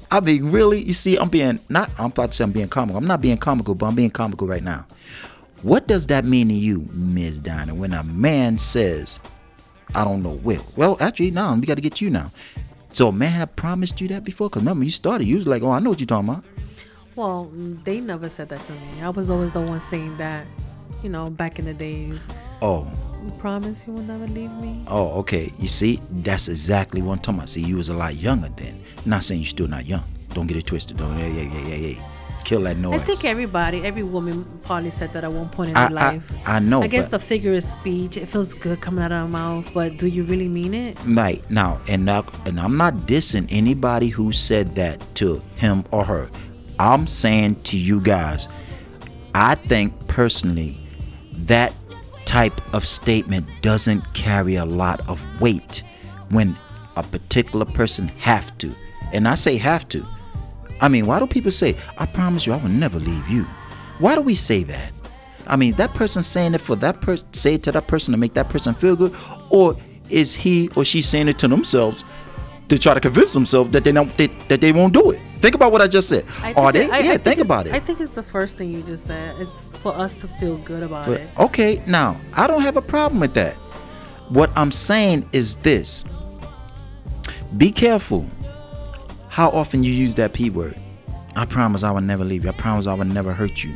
I 0.10 0.22
mean, 0.22 0.52
really, 0.52 0.82
you 0.82 0.94
see, 0.94 1.18
I'm 1.18 1.28
being 1.28 1.60
not. 1.68 1.90
I'm 2.00 2.06
about 2.06 2.32
to 2.32 2.38
say 2.38 2.46
I'm 2.46 2.54
being 2.54 2.70
comical. 2.70 2.98
I'm 2.98 3.06
not 3.06 3.20
being 3.20 3.38
comical, 3.38 3.76
but 3.76 3.88
I'm 3.88 3.96
being 3.96 4.10
comical 4.10 4.48
right 4.48 4.64
now. 4.64 4.88
What 5.64 5.86
does 5.88 6.08
that 6.08 6.24
mean 6.24 6.48
to 6.48 6.54
you, 6.54 6.88
Ms. 6.94 7.40
Dinah, 7.40 7.76
when 7.76 7.92
a 7.92 8.06
man 8.06 8.58
says, 8.58 9.20
"I 9.94 10.06
don't 10.06 10.24
know 10.24 10.32
Will"? 10.32 10.66
Well, 10.78 10.96
actually, 11.02 11.32
now 11.32 11.54
we 11.54 11.68
got 11.68 11.76
to 11.76 11.82
get 11.82 12.00
you 12.00 12.10
now. 12.10 12.32
So, 12.94 13.10
a 13.10 13.12
man 13.12 13.32
have 13.32 13.54
promised 13.58 14.00
you 14.00 14.08
that 14.10 14.24
before? 14.24 14.50
Because 14.50 14.62
remember, 14.62 14.86
you 14.86 14.92
started. 14.92 15.26
You 15.26 15.36
was 15.36 15.48
like, 15.48 15.62
"Oh, 15.62 15.72
I 15.72 15.80
know 15.80 15.90
what 15.90 16.00
you're 16.00 16.08
talking 16.08 16.30
about." 16.30 16.46
Well, 17.18 17.52
they 17.84 18.00
never 18.00 18.30
said 18.30 18.48
that 18.48 18.64
to 18.64 18.72
me. 18.72 19.02
I 19.02 19.10
was 19.10 19.30
always 19.30 19.52
the 19.52 19.60
one 19.60 19.82
saying 19.82 20.16
that, 20.18 20.48
you 21.04 21.10
know, 21.10 21.30
back 21.30 21.60
in 21.60 21.66
the 21.66 21.74
days. 21.74 22.26
Oh. 22.62 22.90
You 23.24 23.32
promise 23.36 23.88
you 23.88 23.94
will 23.94 24.04
never 24.04 24.28
leave 24.28 24.52
me? 24.52 24.84
Oh, 24.88 25.20
okay. 25.20 25.52
You 25.58 25.70
see, 25.70 26.02
that's 26.12 26.50
exactly 26.50 27.02
what 27.02 27.14
I'm 27.14 27.20
talking 27.20 27.40
about. 27.40 27.50
See, 27.50 27.62
you 27.62 27.78
was 27.78 27.90
a 27.90 27.94
lot 27.94 28.16
younger 28.16 28.50
then. 28.50 28.82
I'm 28.98 29.10
not 29.10 29.24
saying 29.24 29.42
you're 29.42 29.48
still 29.48 29.68
not 29.68 29.86
young. 29.86 30.04
Don't 30.30 30.48
get 30.48 30.58
it 30.58 30.66
twisted. 30.66 30.98
Don't. 30.98 31.18
Yeah, 31.18 31.28
yeah, 31.28 31.44
yeah, 31.44 31.68
yeah, 31.68 31.76
yeah. 31.76 32.10
Kill 32.44 32.64
that 32.64 32.76
noise. 32.76 33.00
I 33.00 33.04
think 33.06 33.24
everybody, 33.24 33.86
every 33.86 34.04
woman 34.04 34.44
probably 34.64 34.92
said 34.92 35.14
that 35.14 35.24
at 35.24 35.32
one 35.32 35.48
point 35.48 35.70
in 35.70 35.78
I, 35.78 35.88
their 35.88 35.96
life. 35.96 36.34
I, 36.46 36.58
I 36.58 36.60
know. 36.60 36.82
I 36.82 36.88
guess 36.88 37.08
the 37.08 37.20
figure 37.20 37.54
of 37.54 37.64
speech, 37.64 38.18
it 38.18 38.26
feels 38.26 38.54
good 38.54 38.82
coming 38.82 39.02
out 39.02 39.14
of 39.14 39.22
our 39.22 39.28
mouth, 39.30 39.74
but 39.74 39.98
do 39.98 40.08
you 40.08 40.24
really 40.24 40.50
mean 40.50 40.74
it? 40.74 40.98
Right. 41.06 41.50
Now, 41.50 41.80
and, 41.88 42.04
now, 42.04 42.26
and 42.46 42.60
I'm 42.60 42.76
not 42.76 42.94
dissing 43.08 43.48
anybody 43.50 44.10
who 44.10 44.34
said 44.34 44.76
that 44.76 45.02
to 45.16 45.42
him 45.56 45.86
or 45.92 46.04
her. 46.04 46.30
I'm 46.80 47.08
saying 47.08 47.62
to 47.64 47.78
you 47.78 48.02
guys, 48.02 48.50
I 49.34 49.56
think 49.56 50.08
personally 50.08 50.86
that 51.32 51.74
type 52.34 52.74
of 52.74 52.84
statement 52.84 53.46
doesn't 53.62 54.02
carry 54.16 54.56
a 54.56 54.66
lot 54.66 55.00
of 55.08 55.22
weight 55.40 55.84
when 56.30 56.58
a 56.98 57.04
particular 57.04 57.64
person 57.64 58.08
have 58.18 58.58
to. 58.58 58.74
And 59.14 59.28
I 59.28 59.36
say 59.36 59.56
have 59.58 59.88
to. 59.90 60.04
I 60.82 60.88
mean, 60.88 61.06
why 61.06 61.20
do 61.20 61.28
people 61.28 61.52
say, 61.52 61.78
I 62.00 62.08
promise 62.08 62.48
you 62.48 62.54
I 62.54 62.58
will 62.58 62.70
never 62.70 62.98
leave 62.98 63.30
you? 63.30 63.44
Why 64.00 64.16
do 64.16 64.22
we 64.22 64.34
say 64.34 64.64
that? 64.64 64.92
I 65.46 65.58
mean, 65.58 65.74
that 65.74 65.94
person 65.94 66.24
saying 66.24 66.56
it 66.56 66.62
for 66.62 66.76
that 66.78 67.02
person, 67.02 67.32
say 67.36 67.54
it 67.54 67.64
to 67.64 67.72
that 67.72 67.88
person 67.88 68.14
to 68.14 68.18
make 68.18 68.34
that 68.34 68.50
person 68.50 68.74
feel 68.74 68.96
good, 68.96 69.16
or 69.52 69.78
is 70.10 70.34
he 70.34 70.70
or 70.76 70.84
she 70.84 71.04
saying 71.04 71.28
it 71.28 71.38
to 71.38 71.48
themselves 71.48 72.04
to 72.78 72.80
try 72.82 72.94
to 72.94 73.00
convince 73.00 73.34
themselves 73.34 73.70
that 73.72 73.84
they 73.84 73.92
don't 73.92 74.16
they, 74.18 74.28
that 74.50 74.62
they 74.62 74.72
won't 74.72 74.94
do 74.94 75.12
it? 75.12 75.22
Think 75.40 75.56
about 75.56 75.72
what 75.72 75.82
I 75.82 75.88
just 75.88 76.08
said. 76.10 76.26
I 76.42 76.54
Are 76.54 76.72
they? 76.72 76.80
think 76.88 76.92
it- 76.92 76.94
I- 76.94 76.98
I 76.98 77.02
yeah, 77.02 77.12
think, 77.18 77.28
it's- 77.40 77.46
about 77.46 77.68
it. 77.68 77.74
I 77.74 77.80
think 77.80 78.00
it's 78.00 78.14
the 78.16 78.24
first 78.24 78.58
thing 78.58 78.74
you 78.74 78.82
just 78.82 79.06
said. 79.08 79.36
It's 79.40 79.62
for 79.82 79.94
us 79.96 80.22
to 80.22 80.28
feel 80.28 80.58
good 80.58 80.84
about 80.84 81.08
But, 81.08 81.22
it. 81.22 81.30
okay, 81.38 81.84
now 81.88 82.20
I 82.36 82.48
don't 82.48 82.62
have 82.62 82.78
a 82.78 82.82
problem 82.82 83.20
with 83.20 83.34
that. 83.36 83.56
What 84.30 84.52
I'm 84.56 84.72
saying 84.72 85.28
is 85.34 85.56
this: 85.56 86.06
be 87.58 87.72
careful 87.72 88.26
how 89.30 89.50
often 89.50 89.84
you 89.84 89.92
use 89.92 90.16
that 90.16 90.34
p 90.34 90.50
word. 90.50 90.80
I 91.36 91.46
promise 91.46 91.82
I 91.84 91.92
will 91.92 92.02
never 92.02 92.24
leave 92.24 92.44
you. 92.44 92.50
I 92.52 92.54
promise 92.54 92.86
I 92.88 92.94
will 92.94 93.06
never 93.06 93.34
hurt 93.34 93.64
you. 93.64 93.74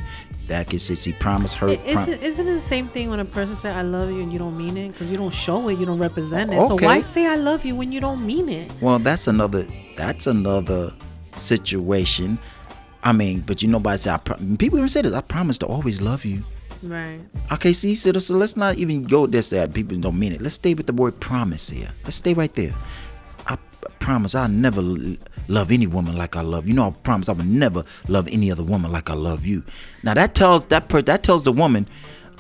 That 0.48 0.70
can 0.70 0.80
say, 0.80 0.96
see, 0.96 1.12
promise, 1.12 1.54
hurt. 1.54 1.72
It- 1.72 1.84
prom- 1.84 2.08
Isn't, 2.08 2.24
isn't 2.24 2.48
it 2.48 2.54
the 2.54 2.60
same 2.60 2.88
thing 2.88 3.10
when 3.10 3.20
a 3.20 3.26
person 3.26 3.56
say 3.56 3.70
I 3.70 3.82
love 3.82 4.10
you 4.10 4.22
and 4.22 4.32
you 4.32 4.40
don't 4.40 4.58
mean 4.58 4.78
it 4.78 4.94
because 4.94 5.12
you 5.12 5.18
don't 5.18 5.34
show 5.34 5.68
it, 5.68 5.78
you 5.78 5.86
don't 5.86 6.00
represent 6.00 6.54
it. 6.54 6.62
So 6.62 6.76
why 6.76 7.02
say 7.02 7.26
I 7.28 7.36
love 7.36 7.66
you 7.66 7.76
when 7.76 7.92
you 7.92 8.00
don't 8.00 8.26
mean 8.26 8.48
it? 8.48 8.72
Well, 8.82 8.98
that's 9.00 9.28
another. 9.28 9.68
That's 9.98 10.26
another 10.28 10.94
situation. 11.36 12.40
I 13.04 13.12
mean, 13.12 13.42
but 13.42 13.62
you 13.62 13.68
know, 13.68 13.80
by 13.80 13.96
say, 13.98 14.12
I 14.12 14.18
pro- 14.18 14.38
people 14.58 14.78
even 14.78 14.90
say 14.90 15.02
this. 15.02 15.14
I 15.14 15.22
promise 15.22 15.58
to 15.60 15.66
always 15.66 16.02
love 16.02 16.24
you. 16.26 16.44
Right. 16.84 17.20
Okay, 17.52 17.74
see, 17.74 17.96
so, 17.96 18.12
so 18.14 18.36
let's 18.36 18.56
not 18.56 18.76
even 18.78 19.04
go 19.04 19.26
this 19.28 19.50
that 19.50 19.74
people 19.74 19.98
don't 19.98 20.18
mean 20.18 20.32
it. 20.34 20.42
Let's 20.42 20.56
stay 20.56 20.74
with 20.76 20.86
the 20.88 20.94
word 20.94 21.20
promise 21.20 21.70
here. 21.70 21.90
Let's 22.04 22.16
stay 22.18 22.34
right 22.34 22.54
there. 22.54 22.74
I 23.48 23.58
promise 24.00 24.36
I'll 24.36 24.48
never 24.50 24.82
love 25.48 25.72
any 25.72 25.88
woman 25.88 26.18
like 26.18 26.36
I 26.36 26.42
love 26.42 26.68
you. 26.68 26.74
know, 26.74 26.88
I 26.88 26.92
promise 26.92 27.30
I 27.30 27.34
will 27.34 27.46
never 27.46 27.84
love 28.08 28.28
any 28.30 28.52
other 28.52 28.64
woman 28.64 28.92
like 28.92 29.10
I 29.10 29.14
love 29.14 29.46
you. 29.46 29.64
Now 30.04 30.14
that 30.14 30.36
tells 30.36 30.66
that 30.68 30.88
per- 30.90 31.02
that 31.04 31.24
tells 31.24 31.44
the 31.44 31.52
woman, 31.52 31.88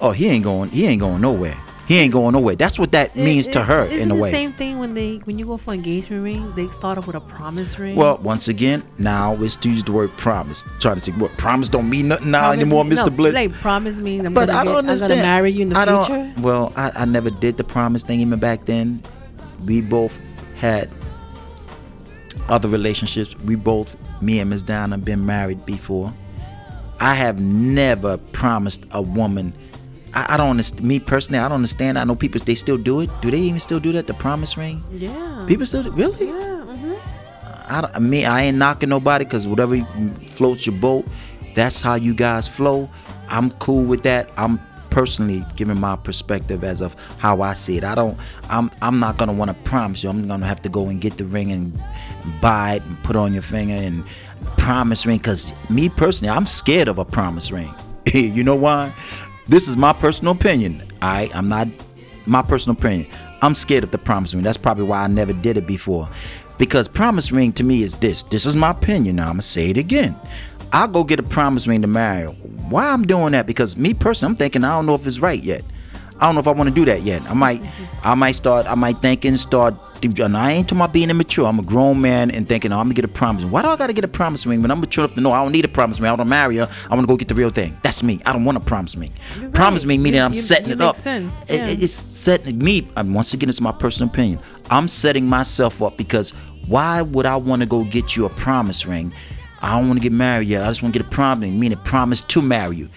oh, 0.01 0.11
he 0.11 0.27
ain't 0.27 0.43
going, 0.43 0.69
he 0.69 0.85
ain't 0.87 0.99
going 1.01 1.21
nowhere. 1.21 1.55
He 1.87 1.99
ain't 1.99 2.11
going 2.11 2.33
nowhere. 2.33 2.57
That's 2.57 2.77
what 2.77 2.91
that 2.91 3.15
means 3.15 3.47
It- 3.47 3.53
to 3.53 3.63
her 3.63 3.85
in 3.85 4.11
a 4.11 4.13
the 4.15 4.21
way. 4.21 4.29
same 4.29 4.51
thing 4.51 4.77
when 4.77 4.93
they 4.93 5.19
when 5.23 5.39
you 5.39 5.45
go 5.45 5.55
for 5.55 5.73
engagement 5.73 6.21
ring, 6.21 6.51
they 6.53 6.67
start 6.67 6.97
off 6.97 7.07
with 7.07 7.15
a 7.15 7.21
promise 7.21 7.79
ring. 7.79 7.95
Well, 7.95 8.17
once 8.21 8.49
again, 8.49 8.83
now 8.97 9.35
let's 9.35 9.57
use 9.65 9.85
the 9.85 9.93
word 9.93 10.11
promise. 10.17 10.65
Try 10.81 10.95
to 10.95 10.99
say 10.99 11.13
what 11.13 11.31
promise 11.37 11.69
don't 11.69 11.89
mean 11.89 12.09
nothing 12.09 12.29
now 12.31 12.41
Promise 12.49 12.59
anymore, 12.61 12.83
me- 12.83 12.95
Mr. 12.97 13.05
no, 13.05 13.09
Blitz. 13.11 13.35
Like 13.35 13.53
promise 13.61 13.99
me 14.01 14.19
I'm 14.19 14.33
but 14.33 14.47
gonna 14.49 14.59
I 14.59 14.63
get, 14.65 14.71
don't 14.73 14.89
I'm 14.89 14.99
gonna 14.99 15.15
marry 15.15 15.51
you 15.53 15.61
in 15.61 15.69
the 15.69 15.79
I 15.79 15.85
future. 15.85 16.33
Well, 16.41 16.73
I, 16.75 16.91
I 16.93 17.05
never 17.05 17.29
did 17.29 17.55
the 17.55 17.63
promise 17.63 18.03
thing 18.03 18.19
even 18.19 18.37
back 18.37 18.65
then. 18.65 19.01
We 19.65 19.79
both 19.79 20.19
had 20.57 20.89
other 22.49 22.69
relationships. 22.69 23.35
We 23.39 23.55
both, 23.55 23.95
me 24.21 24.39
and 24.39 24.49
Miss 24.49 24.61
Donna, 24.61 24.97
been 24.97 25.25
married 25.25 25.65
before. 25.65 26.13
I 26.99 27.13
have 27.13 27.39
never 27.39 28.17
promised 28.17 28.85
a 28.91 29.01
woman. 29.01 29.53
I, 30.13 30.33
I 30.33 30.37
don't 30.37 30.49
understand. 30.51 30.83
Me 30.87 30.99
personally, 30.99 31.39
I 31.39 31.43
don't 31.47 31.55
understand. 31.55 31.99
I 31.99 32.03
know 32.03 32.15
people 32.15 32.41
they 32.43 32.55
still 32.55 32.77
do 32.77 33.01
it. 33.01 33.09
Do 33.21 33.29
they 33.29 33.37
even 33.39 33.59
still 33.59 33.79
do 33.79 33.91
that? 33.93 34.07
The 34.07 34.13
promise 34.13 34.57
ring? 34.57 34.83
Yeah. 34.91 35.43
People 35.47 35.65
still 35.65 35.83
really? 35.91 36.27
Yeah. 36.27 36.61
hmm 36.63 36.93
I, 37.69 37.81
don't- 37.81 37.99
me, 38.01 38.25
I 38.25 38.43
ain't 38.43 38.57
knocking 38.57 38.89
nobody 38.89 39.25
because 39.25 39.45
whatever 39.47 39.77
floats 40.29 40.65
your 40.65 40.77
boat, 40.77 41.05
that's 41.53 41.81
how 41.81 41.95
you 41.95 42.13
guys 42.13 42.47
flow. 42.47 42.89
I'm 43.29 43.51
cool 43.51 43.83
with 43.83 44.03
that. 44.03 44.29
I'm 44.37 44.59
personally 44.97 45.45
giving 45.55 45.79
my 45.79 45.95
perspective 45.95 46.63
as 46.63 46.81
of 46.81 46.95
how 47.19 47.43
I 47.43 47.53
see 47.53 47.77
it. 47.77 47.83
I 47.83 47.93
don't. 47.93 48.17
I'm. 48.49 48.71
I'm 48.81 48.99
not 48.99 49.17
gonna 49.17 49.31
want 49.31 49.49
to 49.49 49.69
promise 49.69 50.03
you. 50.03 50.09
I'm 50.09 50.27
gonna 50.27 50.47
have 50.47 50.59
to 50.63 50.69
go 50.69 50.87
and 50.87 50.99
get 50.99 51.19
the 51.19 51.25
ring 51.25 51.51
and 51.51 51.71
buy 52.41 52.77
it 52.77 52.83
and 52.83 53.03
put 53.03 53.15
on 53.15 53.31
your 53.31 53.43
finger 53.43 53.75
and 53.75 54.03
promise 54.57 55.05
ring. 55.05 55.19
Cause 55.19 55.53
me 55.69 55.87
personally, 55.87 56.31
I'm 56.31 56.47
scared 56.47 56.87
of 56.87 56.97
a 56.97 57.05
promise 57.05 57.51
ring. 57.51 57.71
you 58.11 58.43
know 58.43 58.55
why? 58.55 58.91
This 59.45 59.67
is 59.67 59.77
my 59.77 59.93
personal 59.93 60.33
opinion. 60.33 60.81
I. 61.03 61.29
I'm 61.31 61.47
not 61.47 61.67
my 62.25 62.41
personal 62.41 62.75
opinion. 62.75 63.07
I'm 63.43 63.53
scared 63.53 63.83
of 63.83 63.91
the 63.91 63.99
promise 63.99 64.33
ring. 64.33 64.41
That's 64.41 64.57
probably 64.57 64.85
why 64.85 65.03
I 65.03 65.07
never 65.07 65.31
did 65.31 65.57
it 65.57 65.67
before. 65.67 66.09
Because 66.57 66.87
promise 66.87 67.31
ring 67.31 67.53
to 67.53 67.63
me 67.63 67.83
is 67.83 67.93
this. 67.97 68.23
This 68.23 68.47
is 68.47 68.55
my 68.55 68.71
opinion. 68.71 69.17
Now 69.17 69.25
I'm 69.25 69.33
gonna 69.33 69.43
say 69.43 69.69
it 69.69 69.77
again. 69.77 70.19
I'll 70.73 70.87
go 70.87 71.03
get 71.03 71.19
a 71.19 71.23
promise 71.23 71.67
ring 71.67 71.81
to 71.81 71.87
marry. 71.87 72.23
her. 72.23 72.29
Why 72.69 72.91
I'm 72.91 73.03
doing 73.05 73.31
that? 73.31 73.47
Because 73.47 73.77
me 73.77 73.93
personally, 73.93 74.31
I'm 74.33 74.35
thinking 74.37 74.63
I 74.63 74.69
don't 74.75 74.85
know 74.85 74.95
if 74.95 75.07
it's 75.07 75.19
right 75.19 75.41
yet. 75.41 75.63
I 76.19 76.25
don't 76.25 76.35
know 76.35 76.41
if 76.41 76.47
I 76.47 76.51
want 76.51 76.67
to 76.67 76.73
do 76.73 76.83
that 76.85 77.03
yet. 77.03 77.21
I 77.29 77.33
might, 77.35 77.63
I 78.03 78.15
might 78.15 78.31
start, 78.33 78.65
I 78.65 78.75
might 78.75 78.99
think 79.01 79.23
and 79.25 79.39
start. 79.39 79.75
And 80.03 80.37
I 80.37 80.51
ain't 80.51 80.67
talking 80.67 80.79
about 80.79 80.93
being 80.93 81.09
immature. 81.09 81.47
I'm 81.47 81.57
a 81.57 81.63
grown 81.63 81.99
man 82.01 82.29
and 82.29 82.47
thinking, 82.47 82.71
oh, 82.71 82.77
I'm 82.77 82.85
gonna 82.85 82.93
get 82.93 83.05
a 83.05 83.07
promise 83.07 83.41
ring. 83.43 83.51
Why 83.51 83.63
do 83.63 83.69
I 83.69 83.75
gotta 83.77 83.93
get 83.93 84.03
a 84.03 84.07
promise 84.07 84.45
ring 84.45 84.61
when 84.61 84.69
I'm 84.69 84.79
mature 84.79 85.03
enough 85.05 85.15
to 85.15 85.21
know 85.21 85.31
I 85.31 85.41
don't 85.41 85.51
need 85.51 85.65
a 85.65 85.69
promise 85.69 85.99
ring? 85.99 86.07
I 86.07 86.11
want 86.11 86.21
to 86.21 86.25
marry 86.25 86.57
her. 86.57 86.69
I 86.89 86.93
want 86.95 87.01
to 87.01 87.07
go 87.07 87.17
get 87.17 87.29
the 87.29 87.33
real 87.35 87.49
thing. 87.49 87.75
That's 87.81 88.03
me. 88.03 88.19
I 88.25 88.31
don't 88.33 88.45
want 88.45 88.57
a 88.57 88.61
promise 88.61 88.95
ring. 88.95 89.11
Promise 89.53 89.85
ring 89.85 90.03
meaning 90.03 90.19
You- 90.19 90.25
I'm 90.25 90.33
you- 90.33 90.41
setting 90.41 90.67
you 90.67 90.73
it 90.73 90.81
up. 90.81 90.95
sense. 90.97 91.33
Yeah. 91.49 91.65
it- 91.67 91.81
it's 91.81 91.93
setting 91.93 92.59
me. 92.59 92.87
And 92.95 93.15
once 93.15 93.33
again, 93.33 93.49
it's 93.49 93.59
my 93.61 93.71
personal 93.71 94.09
opinion. 94.11 94.39
I'm 94.69 94.87
setting 94.87 95.25
myself 95.27 95.81
up 95.81 95.97
because 95.97 96.29
why 96.67 97.01
would 97.01 97.25
I 97.25 97.35
want 97.37 97.63
to 97.63 97.67
go 97.67 97.83
get 97.83 98.15
you 98.15 98.25
a 98.25 98.29
promise 98.29 98.85
ring? 98.85 99.11
I 99.61 99.77
don't 99.77 99.87
want 99.87 99.99
to 99.99 100.03
get 100.03 100.11
married 100.11 100.47
yet. 100.47 100.63
I 100.63 100.67
just 100.67 100.81
want 100.81 100.93
to 100.93 100.99
get 100.99 101.07
a 101.07 101.09
promise 101.09 101.49
meaning 101.49 101.77
promise 101.79 102.21
to 102.21 102.41
marry 102.41 102.75
you. 102.75 102.89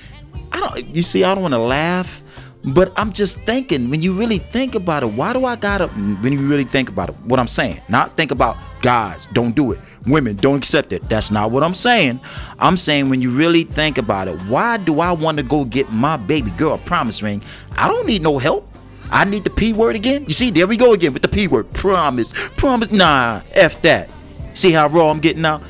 I 0.52 0.60
don't. 0.60 0.94
You 0.96 1.02
see, 1.02 1.24
I 1.24 1.34
don't 1.34 1.42
want 1.42 1.54
to 1.54 1.58
laugh, 1.58 2.22
but 2.64 2.92
I'm 2.96 3.12
just 3.12 3.38
thinking. 3.40 3.90
When 3.90 4.02
you 4.02 4.12
really 4.12 4.38
think 4.38 4.74
about 4.74 5.02
it, 5.02 5.06
why 5.06 5.32
do 5.32 5.44
I 5.44 5.56
gotta? 5.56 5.88
When 5.88 6.32
you 6.32 6.38
really 6.40 6.64
think 6.64 6.88
about 6.88 7.10
it, 7.10 7.16
what 7.24 7.40
I'm 7.40 7.48
saying, 7.48 7.80
not 7.88 8.16
think 8.16 8.30
about 8.30 8.56
guys, 8.82 9.28
don't 9.32 9.54
do 9.54 9.72
it. 9.72 9.80
Women, 10.06 10.36
don't 10.36 10.56
accept 10.56 10.92
it. 10.92 11.08
That's 11.08 11.30
not 11.30 11.50
what 11.50 11.62
I'm 11.62 11.74
saying. 11.74 12.20
I'm 12.58 12.76
saying 12.76 13.10
when 13.10 13.22
you 13.22 13.30
really 13.30 13.64
think 13.64 13.98
about 13.98 14.28
it, 14.28 14.38
why 14.42 14.76
do 14.76 15.00
I 15.00 15.12
want 15.12 15.38
to 15.38 15.44
go 15.44 15.64
get 15.64 15.90
my 15.92 16.16
baby 16.16 16.50
girl 16.52 16.74
a 16.74 16.78
promise 16.78 17.22
ring? 17.22 17.42
I 17.72 17.88
don't 17.88 18.06
need 18.06 18.22
no 18.22 18.38
help. 18.38 18.66
I 19.12 19.24
need 19.24 19.44
the 19.44 19.50
P 19.50 19.72
word 19.72 19.96
again. 19.96 20.24
You 20.26 20.32
see, 20.32 20.50
there 20.50 20.66
we 20.66 20.76
go 20.76 20.92
again 20.92 21.12
with 21.12 21.22
the 21.22 21.28
P 21.28 21.48
word. 21.48 21.72
Promise, 21.72 22.32
promise. 22.56 22.90
Nah, 22.90 23.42
f 23.52 23.82
that. 23.82 24.12
See 24.54 24.72
how 24.72 24.88
raw 24.88 25.10
I'm 25.10 25.20
getting 25.20 25.42
now 25.42 25.60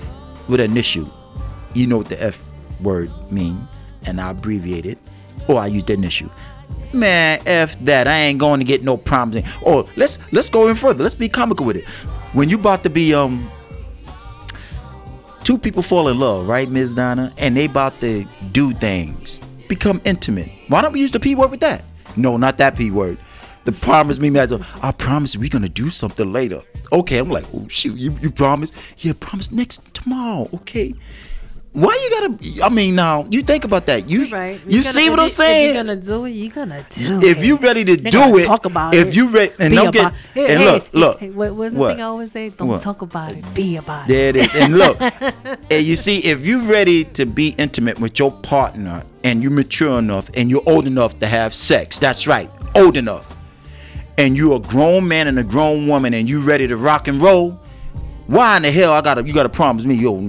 with 0.51 0.61
an 0.61 0.77
issue. 0.77 1.09
You 1.75 1.87
know 1.87 1.99
what 1.99 2.09
the 2.09 2.23
F 2.23 2.45
word 2.81 3.11
mean, 3.31 3.67
and 4.07 4.21
I 4.21 4.31
abbreviate 4.31 4.87
it, 4.87 4.99
or 5.49 5.61
I 5.61 5.67
use 5.67 5.85
the 5.85 5.95
initial. 5.95 6.31
Man, 6.93 7.41
F 7.47 7.79
that. 7.85 8.09
I 8.09 8.17
ain't 8.19 8.41
going 8.41 8.59
to 8.61 8.67
get 8.67 8.83
no 8.83 8.97
promise. 8.97 9.49
Or 9.63 9.87
let's 9.97 10.19
let's 10.33 10.51
go 10.51 10.69
in 10.69 10.75
further. 10.75 11.03
Let's 11.03 11.15
be 11.15 11.29
comical 11.29 11.65
with 11.65 11.77
it. 11.77 11.85
When 12.33 12.49
you 12.49 12.59
about 12.59 12.83
to 12.85 12.91
be 12.91 13.15
um 13.15 13.51
two 15.45 15.57
people 15.57 15.83
fall 15.83 16.09
in 16.09 16.19
love, 16.19 16.49
right, 16.49 16.69
Ms. 16.69 16.95
Donna, 16.95 17.33
and 17.39 17.57
they 17.57 17.65
about 17.67 18.01
to 18.01 18.25
do 18.53 18.75
things, 18.75 19.41
become 19.69 20.01
intimate. 20.05 20.51
Why 20.69 20.83
don't 20.83 20.93
we 20.93 21.01
use 21.01 21.13
the 21.13 21.21
P 21.21 21.35
word 21.35 21.51
with 21.51 21.61
that? 21.61 21.85
No, 22.17 22.37
not 22.37 22.59
that 22.59 22.77
P 22.77 22.91
word. 22.91 23.19
The 23.65 23.73
promise 23.73 24.19
me, 24.19 24.31
man. 24.31 24.65
I 24.83 24.91
promise 24.93 25.37
we're 25.37 25.49
gonna 25.49 25.69
do 25.69 25.91
something 25.91 26.33
later. 26.33 26.63
Okay, 26.93 27.19
I'm 27.19 27.29
like, 27.31 27.45
oh 27.55 27.69
shoot, 27.69 27.97
you, 27.97 28.17
you 28.21 28.31
promise? 28.31 28.73
Yeah, 28.99 29.13
promise 29.19 29.51
next 29.53 29.83
tomorrow. 29.95 30.49
Okay. 30.55 30.95
Why 31.73 31.95
you 32.03 32.11
gotta? 32.11 32.65
I 32.65 32.69
mean, 32.69 32.97
now 32.97 33.29
you 33.31 33.43
think 33.43 33.63
about 33.65 33.87
that. 33.87 34.11
You 34.11 34.25
right. 34.27 34.59
you 34.67 34.81
You're 34.81 34.83
see 34.83 35.09
what 35.09 35.21
I'm 35.21 35.27
you- 35.27 35.29
saying? 35.31 35.69
If 35.71 35.75
you're 35.77 35.85
gonna 35.85 36.01
do 36.01 36.25
it, 36.25 36.31
you're 36.31 36.51
gonna 36.51 36.85
do 36.91 37.19
if 37.19 37.23
it. 37.23 37.29
If 37.39 37.45
you 37.45 37.57
ready 37.59 37.85
to 37.85 37.97
They're 37.97 38.11
do 38.11 38.39
it, 38.39 38.45
talk 38.45 38.65
about 38.65 38.93
if 38.93 39.09
it. 39.09 39.15
you 39.17 39.29
ready, 39.29 39.53
and 39.61 39.73
don't 39.73 39.93
get, 39.93 40.13
Hey, 40.35 40.53
and 40.53 40.59
hey, 40.63 40.65
look, 40.73 40.89
look, 40.93 41.21
hey, 41.21 41.31
what, 41.31 41.55
what's 41.55 41.75
the 41.75 41.81
what? 41.81 41.93
thing 41.93 42.01
I 42.01 42.05
always 42.07 42.33
say? 42.33 42.49
Don't 42.49 42.67
What? 42.67 42.81
talk 42.81 43.03
about 43.03 43.31
it. 43.31 43.55
Be 43.55 43.77
about 43.77 44.07
it. 44.07 44.13
There 44.13 44.29
it 44.31 44.37
is. 44.37 44.55
And 44.57 44.79
look, 44.79 45.01
and 45.71 45.87
you 45.87 45.95
see, 45.95 46.19
if 46.25 46.45
you're 46.45 46.61
ready 46.63 47.05
to 47.05 47.25
be 47.25 47.51
intimate 47.57 48.01
with 48.01 48.19
your 48.19 48.33
partner 48.33 49.05
and 49.23 49.41
you're 49.41 49.53
mature 49.53 49.97
enough 50.01 50.29
and 50.35 50.51
you're 50.51 50.65
old 50.67 50.89
enough 50.89 51.21
to 51.21 51.29
have 51.29 51.55
sex, 51.55 52.01
that's 52.01 52.27
right, 52.27 52.51
old 52.75 52.97
enough, 52.97 53.30
and 54.21 54.37
you're 54.37 54.57
a 54.57 54.61
grown 54.61 55.09
man 55.09 55.29
and 55.29 55.39
a 55.39 55.43
grown 55.43 55.87
woman 55.87 56.13
and 56.13 56.29
you 56.29 56.41
ready 56.41 56.67
to 56.67 56.77
rock 56.77 57.09
and 57.09 57.23
roll, 57.23 57.59
why 58.27 58.59
in 58.59 58.63
the 58.63 58.71
hell 58.71 58.93
I 58.93 59.01
gotta 59.01 59.23
you 59.23 59.33
gotta 59.33 59.49
promise 59.49 59.87
me, 59.87 59.95
yo, 59.95 60.21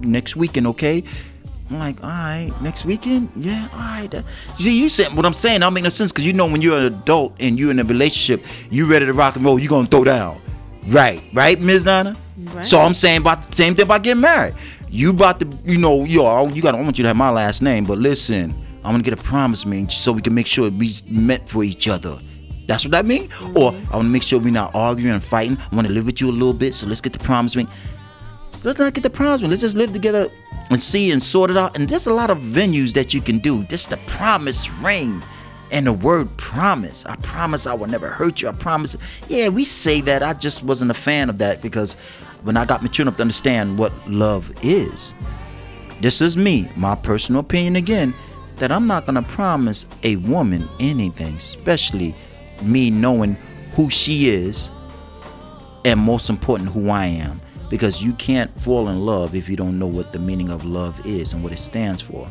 next 0.00 0.36
weekend, 0.36 0.66
okay? 0.68 1.04
I'm 1.68 1.78
like, 1.78 2.02
all 2.02 2.08
right, 2.08 2.50
next 2.62 2.86
weekend, 2.86 3.28
yeah, 3.36 3.68
all 3.74 3.78
right. 3.78 4.24
See, 4.54 4.80
you 4.80 4.88
said 4.88 5.14
what 5.14 5.26
I'm 5.26 5.34
saying. 5.34 5.60
Don't 5.60 5.74
make 5.74 5.82
no 5.82 5.90
sense 5.90 6.12
because 6.12 6.24
you 6.24 6.32
know 6.32 6.46
when 6.46 6.62
you're 6.62 6.78
an 6.78 6.84
adult 6.84 7.34
and 7.38 7.58
you're 7.58 7.70
in 7.70 7.78
a 7.78 7.84
relationship, 7.84 8.46
you 8.70 8.86
ready 8.86 9.04
to 9.04 9.12
rock 9.12 9.36
and 9.36 9.44
roll, 9.44 9.58
you're 9.58 9.68
gonna 9.68 9.86
throw 9.86 10.04
down, 10.04 10.40
right? 10.88 11.22
Right, 11.34 11.60
Ms. 11.60 11.84
Nana? 11.84 12.16
Right. 12.38 12.64
So 12.64 12.80
I'm 12.80 12.94
saying 12.94 13.20
about 13.20 13.50
the 13.50 13.54
same 13.54 13.74
thing 13.74 13.84
about 13.84 14.02
getting 14.02 14.22
married. 14.22 14.54
You 14.88 15.10
about 15.10 15.40
to, 15.40 15.58
you 15.64 15.76
know, 15.76 16.04
yo, 16.04 16.48
you 16.48 16.62
got. 16.62 16.74
I 16.74 16.80
want 16.80 16.96
you 16.96 17.02
to 17.02 17.08
have 17.08 17.16
my 17.16 17.30
last 17.30 17.60
name, 17.60 17.84
but 17.84 17.98
listen, 17.98 18.54
I'm 18.82 18.92
gonna 18.92 19.02
get 19.02 19.12
a 19.12 19.22
promise 19.22 19.66
ring 19.66 19.90
so 19.90 20.12
we 20.12 20.22
can 20.22 20.32
make 20.32 20.46
sure 20.46 20.70
we 20.70 20.90
meant 21.10 21.46
for 21.46 21.62
each 21.64 21.86
other. 21.86 22.18
That's 22.66 22.84
what 22.84 22.92
that 22.92 23.06
mean. 23.06 23.28
Mm-hmm. 23.28 23.56
Or 23.56 23.72
I 23.92 23.96
want 23.96 24.06
to 24.06 24.10
make 24.10 24.22
sure 24.22 24.38
we're 24.38 24.52
not 24.52 24.74
arguing 24.74 25.14
and 25.14 25.22
fighting. 25.22 25.58
I 25.70 25.74
want 25.74 25.86
to 25.86 25.92
live 25.92 26.06
with 26.06 26.20
you 26.20 26.30
a 26.30 26.32
little 26.32 26.54
bit, 26.54 26.74
so 26.74 26.86
let's 26.86 27.00
get 27.00 27.12
the 27.12 27.18
promise 27.18 27.56
ring. 27.56 27.68
So 28.50 28.68
let's 28.68 28.78
not 28.78 28.94
get 28.94 29.02
the 29.02 29.10
promise 29.10 29.42
ring. 29.42 29.50
Let's 29.50 29.62
just 29.62 29.76
live 29.76 29.92
together 29.92 30.28
and 30.70 30.80
see 30.80 31.10
and 31.10 31.22
sort 31.22 31.50
it 31.50 31.56
out. 31.56 31.76
And 31.76 31.88
there's 31.88 32.06
a 32.06 32.12
lot 32.12 32.30
of 32.30 32.38
venues 32.38 32.92
that 32.94 33.14
you 33.14 33.20
can 33.20 33.38
do. 33.38 33.64
Just 33.64 33.90
the 33.90 33.98
promise 34.06 34.70
ring. 34.70 35.22
And 35.72 35.86
the 35.86 35.92
word 35.92 36.34
promise, 36.36 37.04
I 37.06 37.16
promise 37.16 37.66
I 37.66 37.74
will 37.74 37.88
never 37.88 38.08
hurt 38.08 38.40
you. 38.40 38.48
I 38.48 38.52
promise. 38.52 38.96
Yeah, 39.26 39.48
we 39.48 39.64
say 39.64 40.00
that. 40.02 40.22
I 40.22 40.32
just 40.32 40.62
wasn't 40.62 40.92
a 40.92 40.94
fan 40.94 41.28
of 41.28 41.38
that 41.38 41.60
because 41.60 41.94
when 42.44 42.56
I 42.56 42.64
got 42.64 42.84
mature 42.84 43.02
enough 43.02 43.16
to 43.16 43.22
understand 43.22 43.76
what 43.76 43.92
love 44.08 44.52
is, 44.62 45.12
this 46.00 46.20
is 46.20 46.36
me, 46.36 46.70
my 46.76 46.94
personal 46.94 47.40
opinion 47.40 47.74
again, 47.74 48.14
that 48.56 48.70
I'm 48.70 48.86
not 48.86 49.06
going 49.06 49.16
to 49.16 49.22
promise 49.22 49.86
a 50.04 50.16
woman 50.16 50.68
anything, 50.78 51.34
especially 51.34 52.14
me 52.62 52.90
knowing 52.90 53.36
who 53.72 53.90
she 53.90 54.28
is 54.28 54.70
and 55.84 56.00
most 56.00 56.28
important, 56.30 56.70
who 56.70 56.90
I 56.90 57.06
am. 57.06 57.40
Because 57.68 58.02
you 58.04 58.12
can't 58.14 58.50
fall 58.60 58.88
in 58.88 59.04
love 59.04 59.34
if 59.34 59.48
you 59.48 59.56
don't 59.56 59.78
know 59.78 59.86
what 59.86 60.12
the 60.12 60.18
meaning 60.18 60.50
of 60.50 60.64
love 60.64 61.04
is 61.04 61.32
and 61.32 61.42
what 61.42 61.52
it 61.52 61.58
stands 61.58 62.00
for. 62.00 62.28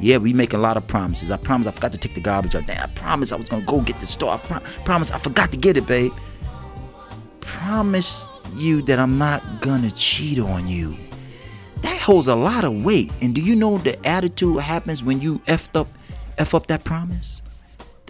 Yeah, 0.00 0.16
we 0.16 0.32
make 0.32 0.52
a 0.52 0.58
lot 0.58 0.76
of 0.76 0.84
promises. 0.86 1.30
I 1.30 1.36
promise 1.36 1.68
I 1.68 1.70
forgot 1.70 1.92
to 1.92 1.98
take 1.98 2.14
the 2.14 2.20
garbage 2.20 2.56
out. 2.56 2.66
Damn, 2.66 2.82
I 2.82 2.88
promise 2.88 3.30
I 3.32 3.36
was 3.36 3.48
gonna 3.48 3.64
go 3.64 3.80
get 3.80 4.00
the 4.00 4.06
store. 4.06 4.32
I 4.32 4.38
pro- 4.38 4.60
promise 4.84 5.12
I 5.12 5.18
forgot 5.18 5.52
to 5.52 5.56
get 5.56 5.76
it, 5.76 5.86
babe. 5.86 6.12
Promise 7.40 8.28
you 8.54 8.82
that 8.82 8.98
I'm 8.98 9.16
not 9.16 9.60
gonna 9.60 9.92
cheat 9.92 10.40
on 10.40 10.66
you. 10.66 10.96
That 11.82 12.00
holds 12.00 12.26
a 12.26 12.34
lot 12.34 12.64
of 12.64 12.84
weight. 12.84 13.12
And 13.20 13.34
do 13.34 13.40
you 13.40 13.54
know 13.54 13.78
the 13.78 14.04
attitude 14.06 14.60
happens 14.60 15.04
when 15.04 15.20
you 15.20 15.38
effed 15.40 15.78
up, 15.78 15.88
f 16.38 16.54
up 16.54 16.66
that 16.66 16.82
promise? 16.82 17.42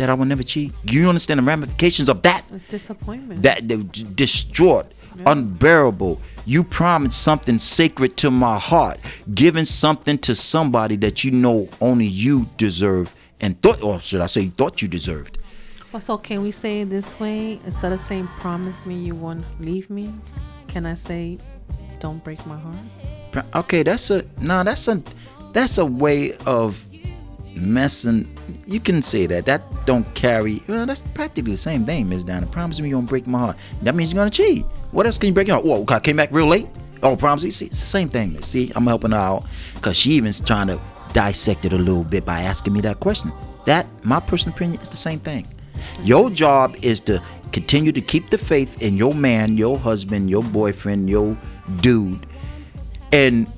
That 0.02 0.10
I 0.10 0.14
will 0.14 0.24
never 0.24 0.42
cheat. 0.42 0.74
You 0.82 1.08
understand 1.08 1.38
the 1.38 1.44
ramifications 1.44 2.08
of 2.08 2.22
that? 2.22 2.42
Disappointment. 2.68 3.40
That 3.44 3.68
d- 3.68 4.04
distraught, 4.16 4.90
unbearable. 5.24 6.20
You 6.44 6.64
promised 6.64 7.22
something 7.22 7.60
sacred 7.60 8.16
to 8.16 8.28
my 8.32 8.58
heart, 8.58 8.98
giving 9.32 9.64
something 9.64 10.18
to 10.18 10.34
somebody 10.34 10.96
that 10.96 11.22
you 11.22 11.30
know 11.30 11.68
only 11.80 12.06
you 12.06 12.48
deserve 12.56 13.14
and 13.40 13.62
thought, 13.62 13.80
or 13.80 14.00
should 14.00 14.20
I 14.20 14.26
say, 14.26 14.48
thought 14.48 14.82
you 14.82 14.88
deserved. 14.88 15.38
Well, 15.92 16.00
so 16.00 16.18
can 16.18 16.42
we 16.42 16.50
say 16.50 16.80
it 16.80 16.90
this 16.90 17.20
way 17.20 17.60
instead 17.64 17.92
of 17.92 18.00
saying 18.00 18.26
"promise 18.38 18.84
me 18.84 18.96
you 18.96 19.14
won't 19.14 19.44
leave 19.60 19.88
me"? 19.88 20.12
Can 20.66 20.84
I 20.84 20.94
say, 20.94 21.38
"Don't 22.00 22.24
break 22.24 22.44
my 22.44 22.58
heart"? 22.58 23.46
Okay, 23.54 23.84
that's 23.84 24.10
a 24.10 24.24
no. 24.40 24.64
That's 24.64 24.88
a 24.88 25.00
that's 25.52 25.78
a 25.78 25.86
way 25.86 26.32
of 26.44 26.88
messing. 27.54 28.36
You 28.66 28.80
can 28.80 29.02
say 29.02 29.26
that. 29.26 29.46
That 29.46 29.62
don't 29.86 30.12
carry. 30.14 30.62
Well, 30.68 30.86
that's 30.86 31.02
practically 31.02 31.52
the 31.52 31.58
same 31.58 31.84
thing, 31.84 32.08
Miss 32.08 32.24
Donna. 32.24 32.46
Promise 32.46 32.80
me 32.80 32.88
you 32.88 32.96
won't 32.96 33.08
break 33.08 33.26
my 33.26 33.38
heart. 33.38 33.56
That 33.82 33.94
means 33.94 34.12
you're 34.12 34.20
gonna 34.20 34.30
cheat. 34.30 34.64
What 34.90 35.06
else 35.06 35.18
can 35.18 35.28
you 35.28 35.34
break 35.34 35.48
your 35.48 35.56
heart? 35.56 35.66
Whoa, 35.66 35.84
I 35.94 36.00
came 36.00 36.16
back 36.16 36.30
real 36.32 36.46
late. 36.46 36.68
Oh, 37.02 37.16
promise. 37.16 37.44
you? 37.44 37.50
See, 37.50 37.66
it's 37.66 37.80
the 37.80 37.86
same 37.86 38.08
thing. 38.08 38.32
Miss. 38.32 38.46
See, 38.46 38.70
I'm 38.74 38.86
helping 38.86 39.10
her 39.10 39.16
out 39.16 39.44
because 39.74 39.96
she 39.96 40.12
even's 40.12 40.40
trying 40.40 40.68
to 40.68 40.80
dissect 41.12 41.64
it 41.64 41.72
a 41.72 41.78
little 41.78 42.04
bit 42.04 42.24
by 42.24 42.40
asking 42.42 42.72
me 42.72 42.80
that 42.82 43.00
question. 43.00 43.32
That, 43.66 43.86
my 44.04 44.20
personal 44.20 44.54
opinion, 44.54 44.80
is 44.80 44.88
the 44.88 44.96
same 44.96 45.20
thing. 45.20 45.46
Your 46.02 46.30
job 46.30 46.76
is 46.82 47.00
to 47.02 47.22
continue 47.52 47.92
to 47.92 48.00
keep 48.00 48.30
the 48.30 48.38
faith 48.38 48.80
in 48.82 48.96
your 48.96 49.14
man, 49.14 49.56
your 49.56 49.78
husband, 49.78 50.30
your 50.30 50.42
boyfriend, 50.42 51.10
your 51.10 51.36
dude, 51.80 52.26
and 53.12 53.52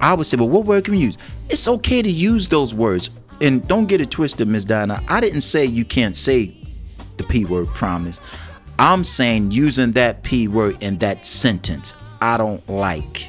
I 0.00 0.14
would 0.14 0.26
say, 0.26 0.36
well, 0.36 0.48
what 0.48 0.66
word 0.66 0.84
can 0.84 0.94
we 0.94 1.00
use? 1.00 1.16
It's 1.48 1.66
okay 1.66 2.02
to 2.02 2.10
use 2.10 2.48
those 2.48 2.74
words. 2.74 3.10
And 3.40 3.66
don't 3.68 3.86
get 3.86 4.00
it 4.00 4.10
twisted, 4.10 4.48
Miss 4.48 4.64
Dinah. 4.64 5.02
I 5.08 5.20
didn't 5.20 5.42
say 5.42 5.64
you 5.64 5.84
can't 5.84 6.16
say 6.16 6.54
the 7.16 7.24
P 7.24 7.44
word 7.44 7.68
promise. 7.68 8.20
I'm 8.78 9.04
saying 9.04 9.50
using 9.50 9.92
that 9.92 10.22
P 10.22 10.48
word 10.48 10.82
in 10.82 10.98
that 10.98 11.26
sentence, 11.26 11.94
I 12.20 12.36
don't 12.36 12.66
like. 12.68 13.28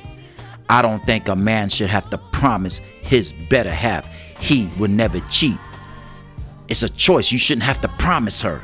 I 0.70 0.82
don't 0.82 1.04
think 1.06 1.28
a 1.28 1.36
man 1.36 1.70
should 1.70 1.90
have 1.90 2.10
to 2.12 2.18
promise 2.18 2.78
his 3.02 3.34
better 3.50 3.72
half 3.72 4.08
he 4.40 4.68
would 4.78 4.92
never 4.92 5.20
cheat. 5.22 5.58
It's 6.68 6.84
a 6.84 6.90
choice. 6.90 7.32
You 7.32 7.38
shouldn't 7.38 7.64
have 7.64 7.82
to 7.82 7.88
promise 7.88 8.42
her. 8.42 8.62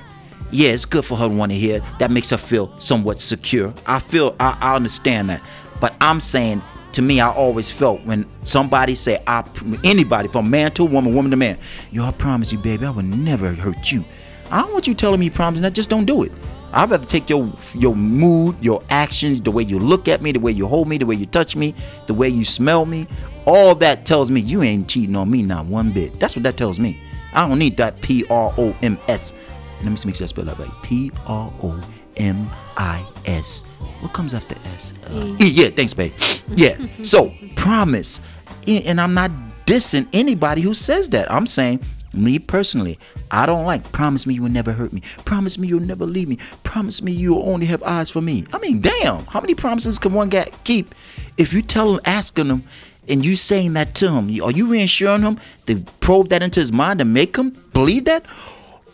Yeah, 0.51 0.69
it's 0.69 0.85
good 0.85 1.03
for 1.03 1.17
her 1.17 1.27
to 1.27 1.33
want 1.33 1.51
to 1.51 1.57
hear. 1.57 1.81
That 1.99 2.11
makes 2.11 2.29
her 2.29 2.37
feel 2.37 2.77
somewhat 2.79 3.19
secure. 3.19 3.73
I 3.85 3.99
feel 3.99 4.35
I, 4.39 4.57
I 4.61 4.75
understand 4.75 5.29
that. 5.29 5.41
But 5.81 5.95
I'm 5.99 6.21
saying 6.21 6.61
to 6.95 7.01
me, 7.01 7.19
I 7.19 7.29
always 7.29 7.69
felt 7.69 8.01
when 8.05 8.25
somebody 8.41 8.95
say 8.95 9.21
I 9.27 9.43
anybody 9.83 10.29
from 10.29 10.49
man 10.49 10.71
to 10.71 10.85
woman, 10.85 11.13
woman 11.13 11.29
to 11.31 11.37
man, 11.37 11.57
yo, 11.91 12.05
I 12.05 12.11
promise 12.11 12.53
you, 12.53 12.57
baby, 12.57 12.85
I 12.85 12.89
will 12.89 13.03
never 13.03 13.53
hurt 13.53 13.91
you. 13.91 14.03
I 14.49 14.61
don't 14.61 14.71
want 14.71 14.87
you 14.87 14.93
telling 14.93 15.19
me 15.19 15.29
promising 15.29 15.63
that. 15.63 15.73
Just 15.73 15.89
don't 15.89 16.05
do 16.05 16.23
it. 16.23 16.31
I'd 16.71 16.89
rather 16.89 17.05
take 17.05 17.29
your 17.29 17.51
your 17.73 17.95
mood, 17.95 18.55
your 18.63 18.81
actions, 18.89 19.41
the 19.41 19.51
way 19.51 19.63
you 19.63 19.77
look 19.77 20.07
at 20.07 20.21
me, 20.21 20.31
the 20.31 20.39
way 20.39 20.53
you 20.53 20.67
hold 20.67 20.87
me, 20.87 20.97
the 20.97 21.05
way 21.05 21.15
you 21.15 21.25
touch 21.25 21.57
me, 21.57 21.75
the 22.07 22.13
way 22.13 22.29
you 22.29 22.45
smell 22.45 22.85
me. 22.85 23.07
All 23.45 23.75
that 23.75 24.05
tells 24.05 24.31
me 24.31 24.39
you 24.39 24.63
ain't 24.63 24.87
cheating 24.87 25.17
on 25.17 25.29
me 25.29 25.41
not 25.43 25.65
one 25.65 25.91
bit. 25.91 26.17
That's 26.19 26.35
what 26.35 26.43
that 26.43 26.55
tells 26.55 26.79
me. 26.79 26.99
I 27.33 27.45
don't 27.45 27.59
need 27.59 27.75
that 27.77 28.01
P 28.01 28.25
R 28.29 28.53
O 28.57 28.75
M 28.81 28.97
S. 29.09 29.33
Let 29.81 29.91
me 29.91 29.97
make 30.05 30.15
sure 30.15 30.23
I 30.23 30.27
spell 30.27 30.45
that 30.45 30.57
right. 30.57 30.71
P 30.81 31.11
R 31.27 31.53
O 31.61 31.79
M 32.15 32.49
I 32.77 33.05
S. 33.25 33.65
What 34.01 34.13
comes 34.13 34.33
after 34.33 34.55
S? 34.73 34.93
Uh, 35.09 35.35
E. 35.39 35.47
Yeah, 35.47 35.69
thanks, 35.69 35.93
babe. 35.93 36.13
Yeah. 36.55 36.77
So 37.01 37.33
promise, 37.55 38.21
and 38.67 39.01
I'm 39.01 39.15
not 39.15 39.31
dissing 39.65 40.07
anybody 40.13 40.61
who 40.61 40.75
says 40.75 41.09
that. 41.09 41.29
I'm 41.31 41.47
saying 41.47 41.83
me 42.13 42.39
personally, 42.39 42.99
I 43.31 43.45
don't 43.45 43.65
like 43.65 43.91
promise 43.91 44.25
me 44.25 44.35
you 44.35 44.43
will 44.43 44.49
never 44.49 44.71
hurt 44.71 44.93
me. 44.93 45.01
Promise 45.25 45.57
me 45.57 45.67
you'll 45.67 45.79
never 45.81 46.05
leave 46.05 46.29
me. 46.29 46.37
Promise 46.63 47.01
me 47.01 47.11
you'll 47.11 47.47
only 47.49 47.65
have 47.65 47.83
eyes 47.83 48.09
for 48.09 48.21
me. 48.21 48.45
I 48.53 48.59
mean, 48.59 48.79
damn, 48.79 49.25
how 49.25 49.41
many 49.41 49.55
promises 49.55 49.99
can 49.99 50.13
one 50.13 50.29
guy 50.29 50.49
keep 50.63 50.93
if 51.37 51.51
you 51.51 51.61
tell 51.61 51.95
him, 51.95 52.01
asking 52.05 52.47
him, 52.47 52.63
and 53.07 53.25
you 53.25 53.35
saying 53.35 53.73
that 53.73 53.95
to 53.95 54.11
him? 54.11 54.29
Are 54.41 54.51
you 54.51 54.67
reassuring 54.67 55.21
him 55.21 55.39
to 55.67 55.81
probe 55.99 56.29
that 56.29 56.41
into 56.41 56.59
his 56.59 56.71
mind 56.71 57.01
and 57.01 57.13
make 57.13 57.35
him 57.35 57.51
believe 57.73 58.05
that? 58.05 58.25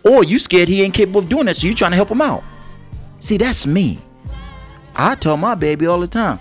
Or 0.03 0.23
you 0.23 0.39
scared 0.39 0.67
he 0.67 0.81
ain't 0.81 0.93
capable 0.93 1.19
of 1.19 1.29
doing 1.29 1.45
that, 1.45 1.57
so 1.57 1.67
you 1.67 1.75
trying 1.75 1.91
to 1.91 1.97
help 1.97 2.09
him 2.09 2.21
out? 2.21 2.43
See, 3.19 3.37
that's 3.37 3.67
me. 3.67 3.99
I 5.03 5.15
tell 5.15 5.35
my 5.35 5.55
baby 5.55 5.87
all 5.87 5.99
the 5.99 6.05
time, 6.05 6.39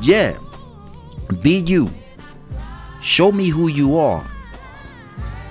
yeah, 0.00 0.38
be 1.42 1.58
you. 1.58 1.90
Show 3.02 3.32
me 3.32 3.48
who 3.48 3.68
you 3.68 3.98
are. 3.98 4.24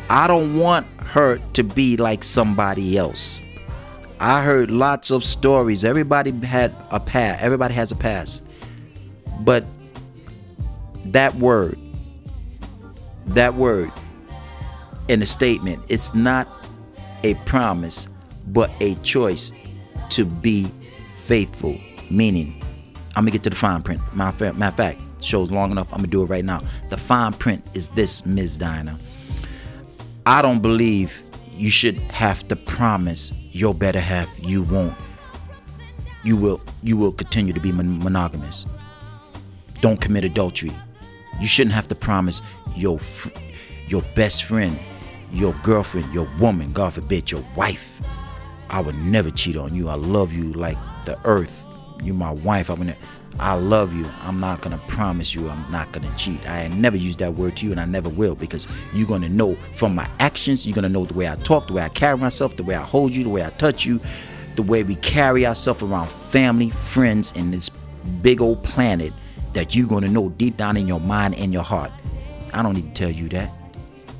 I 0.09 0.25
don't 0.25 0.57
want 0.57 0.87
her 1.03 1.37
to 1.53 1.63
be 1.63 1.97
like 1.97 2.23
somebody 2.23 2.97
else. 2.97 3.39
I 4.19 4.41
heard 4.41 4.71
lots 4.71 5.11
of 5.11 5.23
stories. 5.23 5.85
Everybody 5.85 6.31
had 6.31 6.75
a 6.89 6.99
past. 6.99 7.43
Everybody 7.43 7.75
has 7.75 7.91
a 7.91 7.95
past. 7.95 8.41
But 9.41 9.63
that 11.05 11.35
word, 11.35 11.77
that 13.27 13.53
word 13.53 13.91
in 15.09 15.21
a 15.21 15.27
statement, 15.27 15.83
it's 15.89 16.15
not 16.15 16.47
a 17.23 17.35
promise, 17.45 18.09
but 18.47 18.71
a 18.79 18.95
choice 18.95 19.53
to 20.09 20.25
be 20.25 20.71
faithful. 21.25 21.79
Meaning, 22.11 22.61
I'm 23.15 23.23
gonna 23.23 23.31
get 23.31 23.43
to 23.43 23.49
the 23.49 23.55
fine 23.55 23.81
print. 23.81 24.01
Matter 24.13 24.47
of 24.47 24.75
fact, 24.75 25.01
show's 25.21 25.51
long 25.51 25.71
enough. 25.71 25.87
I'm 25.91 25.97
gonna 25.97 26.07
do 26.07 26.23
it 26.23 26.25
right 26.27 26.45
now. 26.45 26.61
The 26.89 26.97
fine 26.97 27.33
print 27.33 27.63
is 27.73 27.89
this, 27.89 28.25
Ms. 28.25 28.57
Dinah. 28.57 28.97
I 30.25 30.41
don't 30.41 30.61
believe 30.61 31.23
you 31.57 31.69
should 31.69 31.97
have 32.11 32.47
to 32.49 32.55
promise 32.55 33.31
your 33.51 33.73
better 33.73 33.99
half 33.99 34.27
you 34.43 34.63
won't. 34.63 34.95
You 36.23 36.35
will. 36.35 36.61
You 36.83 36.97
will 36.97 37.11
continue 37.11 37.53
to 37.53 37.59
be 37.59 37.71
mon- 37.71 38.03
monogamous. 38.03 38.65
Don't 39.81 39.99
commit 39.99 40.23
adultery. 40.23 40.71
You 41.39 41.47
shouldn't 41.47 41.73
have 41.73 41.87
to 41.87 41.95
promise 41.95 42.41
your 42.75 42.99
fr- 42.99 43.29
your 43.87 44.03
best 44.15 44.43
friend, 44.43 44.77
your 45.33 45.53
girlfriend, 45.63 46.13
your 46.13 46.29
woman, 46.39 46.71
God 46.71 46.93
forbid, 46.93 47.31
your 47.31 47.43
wife. 47.55 48.01
I 48.69 48.79
would 48.79 48.95
never 48.95 49.31
cheat 49.31 49.57
on 49.57 49.75
you. 49.75 49.89
I 49.89 49.95
love 49.95 50.31
you 50.31 50.53
like 50.53 50.77
the 51.05 51.19
earth. 51.25 51.65
You're 52.01 52.15
my 52.15 52.31
wife. 52.31 52.69
I 52.69 52.73
would. 52.73 52.95
I 53.39 53.53
love 53.53 53.93
you. 53.95 54.05
I'm 54.23 54.39
not 54.39 54.61
gonna 54.61 54.79
promise 54.87 55.33
you 55.33 55.49
I'm 55.49 55.71
not 55.71 55.91
gonna 55.91 56.13
cheat. 56.17 56.47
I 56.49 56.67
never 56.67 56.97
use 56.97 57.15
that 57.17 57.35
word 57.35 57.57
to 57.57 57.65
you, 57.65 57.71
and 57.71 57.79
I 57.79 57.85
never 57.85 58.09
will 58.09 58.35
because 58.35 58.67
you're 58.93 59.07
gonna 59.07 59.29
know 59.29 59.57
from 59.73 59.95
my 59.95 60.07
actions. 60.19 60.67
You're 60.67 60.75
gonna 60.75 60.89
know 60.89 61.05
the 61.05 61.13
way 61.13 61.29
I 61.29 61.35
talk, 61.37 61.67
the 61.67 61.73
way 61.73 61.81
I 61.81 61.89
carry 61.89 62.17
myself, 62.17 62.57
the 62.57 62.63
way 62.63 62.75
I 62.75 62.83
hold 62.83 63.11
you, 63.15 63.23
the 63.23 63.29
way 63.29 63.45
I 63.45 63.49
touch 63.51 63.85
you, 63.85 63.99
the 64.55 64.63
way 64.63 64.83
we 64.83 64.95
carry 64.95 65.45
ourselves 65.47 65.81
around 65.81 66.09
family, 66.09 66.69
friends, 66.69 67.31
and 67.35 67.53
this 67.53 67.69
big 68.21 68.41
old 68.41 68.63
planet. 68.63 69.13
That 69.53 69.75
you're 69.75 69.87
gonna 69.87 70.07
know 70.07 70.29
deep 70.29 70.55
down 70.57 70.77
in 70.77 70.87
your 70.87 70.99
mind 71.01 71.35
and 71.35 71.51
your 71.51 71.63
heart. 71.63 71.91
I 72.53 72.61
don't 72.61 72.73
need 72.73 72.93
to 72.95 73.01
tell 73.01 73.11
you 73.11 73.27
that. 73.29 73.51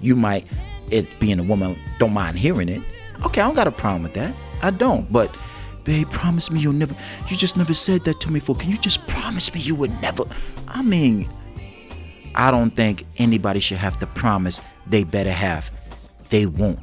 You 0.02 0.16
might, 0.16 0.46
it 0.90 1.20
being 1.20 1.40
a 1.40 1.44
woman, 1.44 1.78
don't 2.00 2.14
mind 2.14 2.38
hearing 2.38 2.70
it. 2.70 2.82
Okay, 3.26 3.42
I 3.42 3.46
don't 3.46 3.56
got 3.56 3.68
a 3.68 3.72
problem 3.72 4.04
with 4.04 4.14
that. 4.16 4.36
I 4.62 4.72
don't. 4.72 5.12
But, 5.12 5.36
babe, 5.84 6.10
promise 6.12 6.50
me 6.52 6.60
you'll 6.60 6.74
never. 6.74 6.96
You 7.28 7.36
just 7.36 7.58
never 7.58 7.74
said 7.74 8.04
that 8.06 8.20
to 8.22 8.32
me 8.32 8.40
before. 8.40 8.56
Can 8.56 8.70
you 8.72 8.78
just 8.78 9.06
promise 9.08 9.54
me 9.54 9.62
you 9.62 9.76
would 9.76 10.02
never? 10.02 10.24
I 10.68 10.82
mean, 10.82 11.30
I 12.36 12.52
don't 12.52 12.76
think 12.76 13.06
anybody 13.18 13.60
should 13.60 13.78
have 13.78 14.00
to 14.00 14.08
promise 14.08 14.62
they 14.88 15.04
better 15.04 15.32
have. 15.32 15.72
They 16.30 16.46
won't 16.46 16.80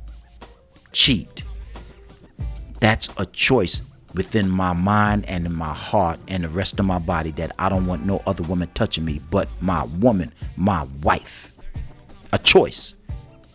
cheat. 0.93 1.45
That's 2.81 3.09
a 3.19 3.27
choice 3.27 3.83
within 4.15 4.49
my 4.49 4.73
mind 4.73 5.25
and 5.27 5.47
in 5.47 5.55
my 5.55 5.73
heart 5.75 6.19
and 6.29 6.45
the 6.45 6.49
rest 6.49 6.79
of 6.81 6.87
my 6.87 6.99
body 6.99 7.31
that 7.33 7.55
I 7.59 7.69
don't 7.69 7.87
want 7.87 8.05
no 8.07 8.23
other 8.27 8.43
woman 8.45 8.69
touching 8.75 9.05
me 9.05 9.21
but 9.31 9.49
my 9.61 9.85
woman, 9.85 10.33
my 10.57 10.87
wife. 11.03 11.53
A 12.33 12.39
choice. 12.39 12.95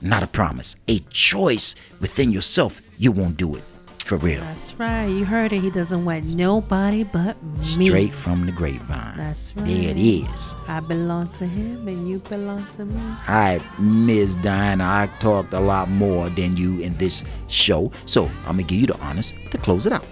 not 0.02 0.22
a 0.24 0.28
promise. 0.28 0.76
A 0.88 1.00
choice 1.12 1.76
within 2.02 2.32
yourself. 2.32 2.82
You 2.98 3.12
won't 3.12 3.38
do 3.38 3.56
it. 3.56 3.64
For 4.04 4.18
real. 4.18 4.42
That's 4.42 4.76
right. 4.76 5.06
You 5.06 5.24
heard 5.24 5.54
it. 5.54 5.62
He 5.62 5.70
doesn't 5.70 6.04
want 6.04 6.26
nobody 6.26 7.04
but 7.04 7.42
me. 7.42 7.88
Straight 7.88 8.14
from 8.14 8.46
the 8.46 8.52
grapevine. 8.52 9.16
That's 9.16 9.56
right. 9.56 9.66
There 9.66 9.92
it 9.92 9.98
is. 9.98 10.58
I 10.68 10.82
belong 10.82 11.30
to 11.30 11.46
him 11.48 11.88
and 11.88 12.10
you 12.10 12.20
belong 12.20 12.68
to 12.72 12.84
me. 12.84 13.00
All 13.00 13.16
right, 13.30 13.62
Ms. 13.80 14.36
Diana, 14.36 14.84
I 14.84 15.10
talked 15.22 15.54
a 15.54 15.60
lot 15.60 15.90
more 15.90 16.30
than 16.30 16.58
you 16.58 16.82
in 16.82 16.98
this 16.98 17.24
show, 17.48 17.94
so 18.06 18.26
I'm 18.46 18.58
gonna 18.58 18.64
give 18.64 18.80
you 18.80 18.88
the 18.88 19.00
honors 19.00 19.34
to 19.52 19.58
close 19.58 19.86
it 19.86 19.94
out. 19.94 20.03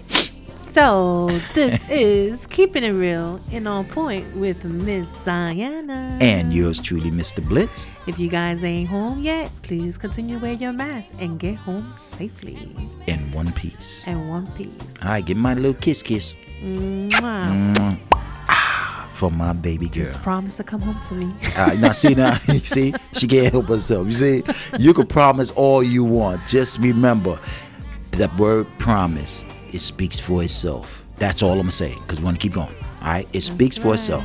So 0.72 1.26
this 1.52 1.86
is 1.90 2.46
keeping 2.46 2.82
it 2.82 2.92
real 2.92 3.38
and 3.52 3.68
on 3.68 3.84
point 3.84 4.34
with 4.34 4.64
Miss 4.64 5.12
Diana. 5.18 6.16
And 6.18 6.50
yours 6.50 6.80
truly, 6.80 7.10
Mr. 7.10 7.46
Blitz. 7.46 7.90
if 8.06 8.18
you 8.18 8.30
guys 8.30 8.64
ain't 8.64 8.88
home 8.88 9.20
yet, 9.20 9.52
please 9.60 9.98
continue 9.98 10.38
to 10.38 10.42
wear 10.42 10.54
your 10.54 10.72
mask 10.72 11.12
and 11.18 11.38
get 11.38 11.56
home 11.56 11.92
safely. 11.94 12.74
In 13.06 13.32
one 13.32 13.52
piece. 13.52 14.06
In 14.06 14.28
one 14.28 14.46
piece. 14.52 14.70
All 15.02 15.10
right, 15.10 15.22
give 15.26 15.36
my 15.36 15.52
little 15.52 15.74
kiss, 15.74 16.02
kiss 16.02 16.36
Mwah. 16.62 17.74
Mwah. 17.74 17.98
Ah, 18.48 19.10
for 19.12 19.30
my 19.30 19.52
baby 19.52 19.90
girl. 19.90 20.06
Just 20.06 20.22
promise 20.22 20.56
to 20.56 20.64
come 20.64 20.80
home 20.80 20.98
to 21.08 21.14
me. 21.14 21.34
All 21.58 21.66
right, 21.66 21.78
now 21.78 21.92
see 21.92 22.14
now, 22.14 22.38
you 22.48 22.60
see, 22.60 22.94
she 23.12 23.26
can't 23.26 23.52
help 23.52 23.66
herself. 23.66 24.06
You 24.06 24.14
see, 24.14 24.42
you 24.78 24.94
can 24.94 25.06
promise 25.06 25.50
all 25.50 25.82
you 25.82 26.02
want. 26.02 26.46
Just 26.46 26.78
remember 26.78 27.38
that 28.12 28.36
word 28.38 28.66
promise. 28.78 29.44
It 29.72 29.80
speaks 29.80 30.18
for 30.20 30.42
itself. 30.42 31.04
That's 31.16 31.42
all 31.42 31.52
I'm 31.52 31.58
gonna 31.58 31.70
say. 31.70 31.94
Cause 32.08 32.18
we 32.18 32.24
want 32.24 32.36
to 32.38 32.42
keep 32.42 32.52
going. 32.54 32.74
All 33.02 33.08
right, 33.08 33.28
it 33.32 33.40
speaks 33.42 33.78
for 33.78 33.94
itself. 33.94 34.24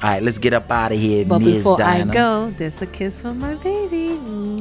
All 0.00 0.10
right, 0.10 0.22
let's 0.22 0.38
get 0.38 0.52
up 0.52 0.70
out 0.70 0.92
of 0.92 0.98
here, 0.98 1.24
But 1.24 1.40
Ms. 1.40 1.56
before 1.58 1.76
Diana. 1.78 2.10
I 2.10 2.14
go, 2.14 2.50
there's 2.56 2.80
a 2.80 2.86
kiss 2.86 3.22
for 3.22 3.34
my 3.34 3.54
baby. 3.56 4.10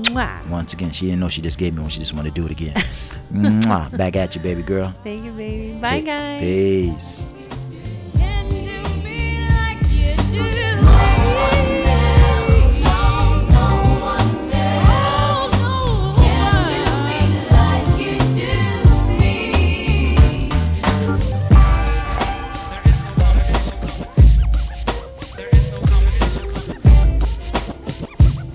Mwah. 0.10 0.50
Once 0.50 0.74
again, 0.74 0.92
she 0.92 1.06
didn't 1.06 1.20
know 1.20 1.30
she 1.30 1.42
just 1.42 1.60
gave 1.60 1.76
me 1.76 1.82
one. 1.82 1.90
She 1.90 2.00
just 2.00 2.14
wanted 2.14 2.34
to 2.34 2.42
do 2.42 2.46
it 2.46 2.52
again. 2.52 2.74
Mwah. 3.34 3.96
Back 3.96 4.16
at 4.16 4.36
you, 4.36 4.42
baby 4.42 4.64
girl. 4.64 4.94
Thank 5.04 5.26
you, 5.26 5.32
baby. 5.32 5.80
Bye, 5.80 6.02
guys. 6.02 6.42
Peace. 6.42 7.28